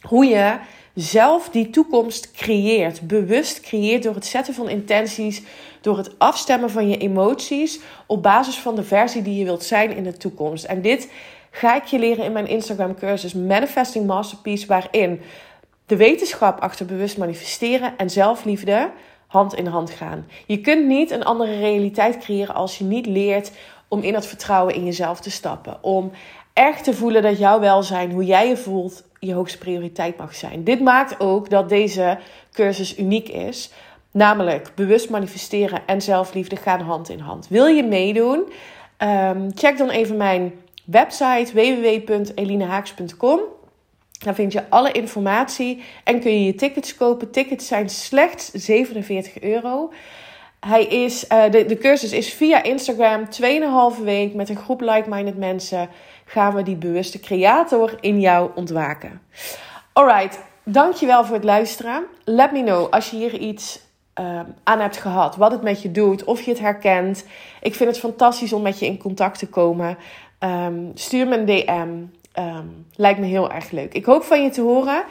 hoe 0.00 0.26
je 0.26 0.56
zelf 0.94 1.48
die 1.48 1.70
toekomst 1.70 2.30
creëert. 2.30 3.00
Bewust 3.00 3.60
creëert 3.60 4.02
door 4.02 4.14
het 4.14 4.26
zetten 4.26 4.54
van 4.54 4.68
intenties, 4.68 5.42
door 5.80 5.96
het 5.96 6.18
afstemmen 6.18 6.70
van 6.70 6.88
je 6.88 6.98
emoties 6.98 7.80
op 8.06 8.22
basis 8.22 8.58
van 8.58 8.74
de 8.74 8.84
versie 8.84 9.22
die 9.22 9.38
je 9.38 9.44
wilt 9.44 9.64
zijn 9.64 9.96
in 9.96 10.04
de 10.04 10.16
toekomst. 10.16 10.64
En 10.64 10.82
dit 10.82 11.10
ga 11.50 11.76
ik 11.76 11.84
je 11.84 11.98
leren 11.98 12.24
in 12.24 12.32
mijn 12.32 12.48
Instagram 12.48 12.94
cursus 12.94 13.34
Manifesting 13.34 14.06
Masterpiece, 14.06 14.66
waarin 14.66 15.20
de 15.86 15.96
wetenschap 15.96 16.60
achter 16.60 16.86
bewust 16.86 17.18
manifesteren 17.18 17.96
en 17.96 18.10
zelfliefde 18.10 18.90
hand 19.26 19.54
in 19.54 19.66
hand 19.66 19.90
gaan. 19.90 20.26
Je 20.46 20.60
kunt 20.60 20.86
niet 20.86 21.10
een 21.10 21.24
andere 21.24 21.58
realiteit 21.58 22.18
creëren 22.18 22.54
als 22.54 22.78
je 22.78 22.84
niet 22.84 23.06
leert 23.06 23.52
om 23.88 24.02
in 24.02 24.14
het 24.14 24.26
vertrouwen 24.26 24.74
in 24.74 24.84
jezelf 24.84 25.20
te 25.20 25.30
stappen. 25.30 25.82
Om 25.82 26.10
echt 26.52 26.84
te 26.84 26.94
voelen 26.94 27.22
dat 27.22 27.38
jouw 27.38 27.60
welzijn, 27.60 28.10
hoe 28.10 28.24
jij 28.24 28.48
je 28.48 28.56
voelt, 28.56 29.04
je 29.20 29.34
hoogste 29.34 29.58
prioriteit 29.58 30.16
mag 30.16 30.34
zijn. 30.34 30.64
Dit 30.64 30.80
maakt 30.80 31.20
ook 31.20 31.50
dat 31.50 31.68
deze 31.68 32.18
cursus 32.52 32.98
uniek 32.98 33.28
is. 33.28 33.70
Namelijk 34.10 34.72
bewust 34.74 35.10
manifesteren 35.10 35.80
en 35.86 36.02
zelfliefde 36.02 36.56
gaan 36.56 36.80
hand 36.80 37.08
in 37.08 37.18
hand. 37.18 37.48
Wil 37.48 37.66
je 37.66 37.82
meedoen? 37.82 38.52
Um, 38.98 39.50
check 39.54 39.78
dan 39.78 39.90
even 39.90 40.16
mijn 40.16 40.52
website 40.84 41.50
www.elinehaaks.com. 41.52 43.40
Daar 44.18 44.34
vind 44.34 44.52
je 44.52 44.68
alle 44.68 44.92
informatie 44.92 45.82
en 46.04 46.20
kun 46.20 46.32
je 46.32 46.44
je 46.44 46.54
tickets 46.54 46.96
kopen. 46.96 47.30
Tickets 47.30 47.66
zijn 47.66 47.88
slechts 47.88 48.50
47 48.50 49.40
euro. 49.40 49.92
Hij 50.60 50.84
is, 50.84 51.24
uh, 51.28 51.50
de, 51.50 51.66
de 51.66 51.78
cursus 51.78 52.12
is 52.12 52.32
via 52.32 52.62
Instagram 52.62 53.28
2,5 53.96 54.02
week 54.04 54.34
met 54.34 54.48
een 54.48 54.56
groep 54.56 54.80
like-minded 54.80 55.36
mensen. 55.36 55.88
Gaan 56.24 56.54
we 56.54 56.62
die 56.62 56.76
bewuste 56.76 57.20
creator 57.20 57.94
in 58.00 58.20
jou 58.20 58.50
ontwaken. 58.54 59.20
Alright, 59.92 60.38
dankjewel 60.64 61.24
voor 61.24 61.34
het 61.34 61.44
luisteren. 61.44 62.04
Let 62.24 62.52
me 62.52 62.62
know 62.62 62.90
als 62.90 63.10
je 63.10 63.16
hier 63.16 63.38
iets 63.38 63.80
uh, 64.20 64.40
aan 64.64 64.80
hebt 64.80 64.96
gehad. 64.96 65.36
Wat 65.36 65.52
het 65.52 65.62
met 65.62 65.82
je 65.82 65.90
doet, 65.90 66.24
of 66.24 66.40
je 66.40 66.50
het 66.50 66.60
herkent. 66.60 67.24
Ik 67.60 67.74
vind 67.74 67.90
het 67.90 67.98
fantastisch 67.98 68.52
om 68.52 68.62
met 68.62 68.78
je 68.78 68.86
in 68.86 68.98
contact 68.98 69.38
te 69.38 69.48
komen. 69.48 69.98
Um, 70.40 70.90
stuur 70.94 71.28
me 71.28 71.36
een 71.36 71.46
DM. 71.46 72.15
Um, 72.38 72.86
lijkt 72.94 73.20
me 73.20 73.26
heel 73.26 73.50
erg 73.50 73.70
leuk. 73.70 73.94
Ik 73.94 74.04
hoop 74.04 74.22
van 74.22 74.42
je 74.42 74.50
te 74.50 74.60
horen. 74.60 75.04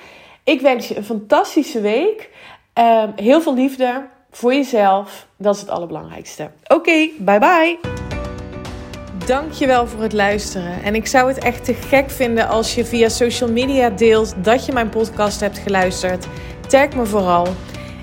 Ik 0.43 0.61
wens 0.61 0.87
je 0.87 0.97
een 0.97 1.03
fantastische 1.03 1.81
week. 1.81 2.29
Um, 2.73 3.13
heel 3.15 3.41
veel 3.41 3.53
liefde 3.53 4.07
voor 4.31 4.53
jezelf. 4.53 5.27
Dat 5.37 5.55
is 5.55 5.61
het 5.61 5.69
allerbelangrijkste. 5.69 6.51
Oké, 6.63 6.73
okay, 6.73 7.11
bye 7.19 7.39
bye. 7.39 7.79
dankjewel 9.25 9.87
voor 9.87 10.01
het 10.01 10.13
luisteren. 10.13 10.83
En 10.83 10.95
ik 10.95 11.07
zou 11.07 11.27
het 11.27 11.43
echt 11.43 11.65
te 11.65 11.73
gek 11.73 12.09
vinden 12.09 12.47
als 12.47 12.75
je 12.75 12.85
via 12.85 13.09
social 13.09 13.51
media 13.51 13.89
deelt 13.89 14.43
dat 14.43 14.65
je 14.65 14.71
mijn 14.71 14.89
podcast 14.89 15.39
hebt 15.39 15.57
geluisterd. 15.57 16.27
Tag 16.67 16.95
me 16.95 17.05
vooral. 17.05 17.47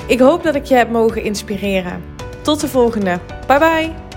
Ik 0.07 0.19
hoop 0.19 0.43
dat 0.43 0.55
ik 0.55 0.65
je 0.65 0.75
heb 0.75 0.91
mogen 0.91 1.23
inspireren. 1.23 2.05
Tot 2.43 2.61
de 2.61 2.69
volgende. 2.69 3.19
Bye 3.47 3.59
bye. 3.59 4.12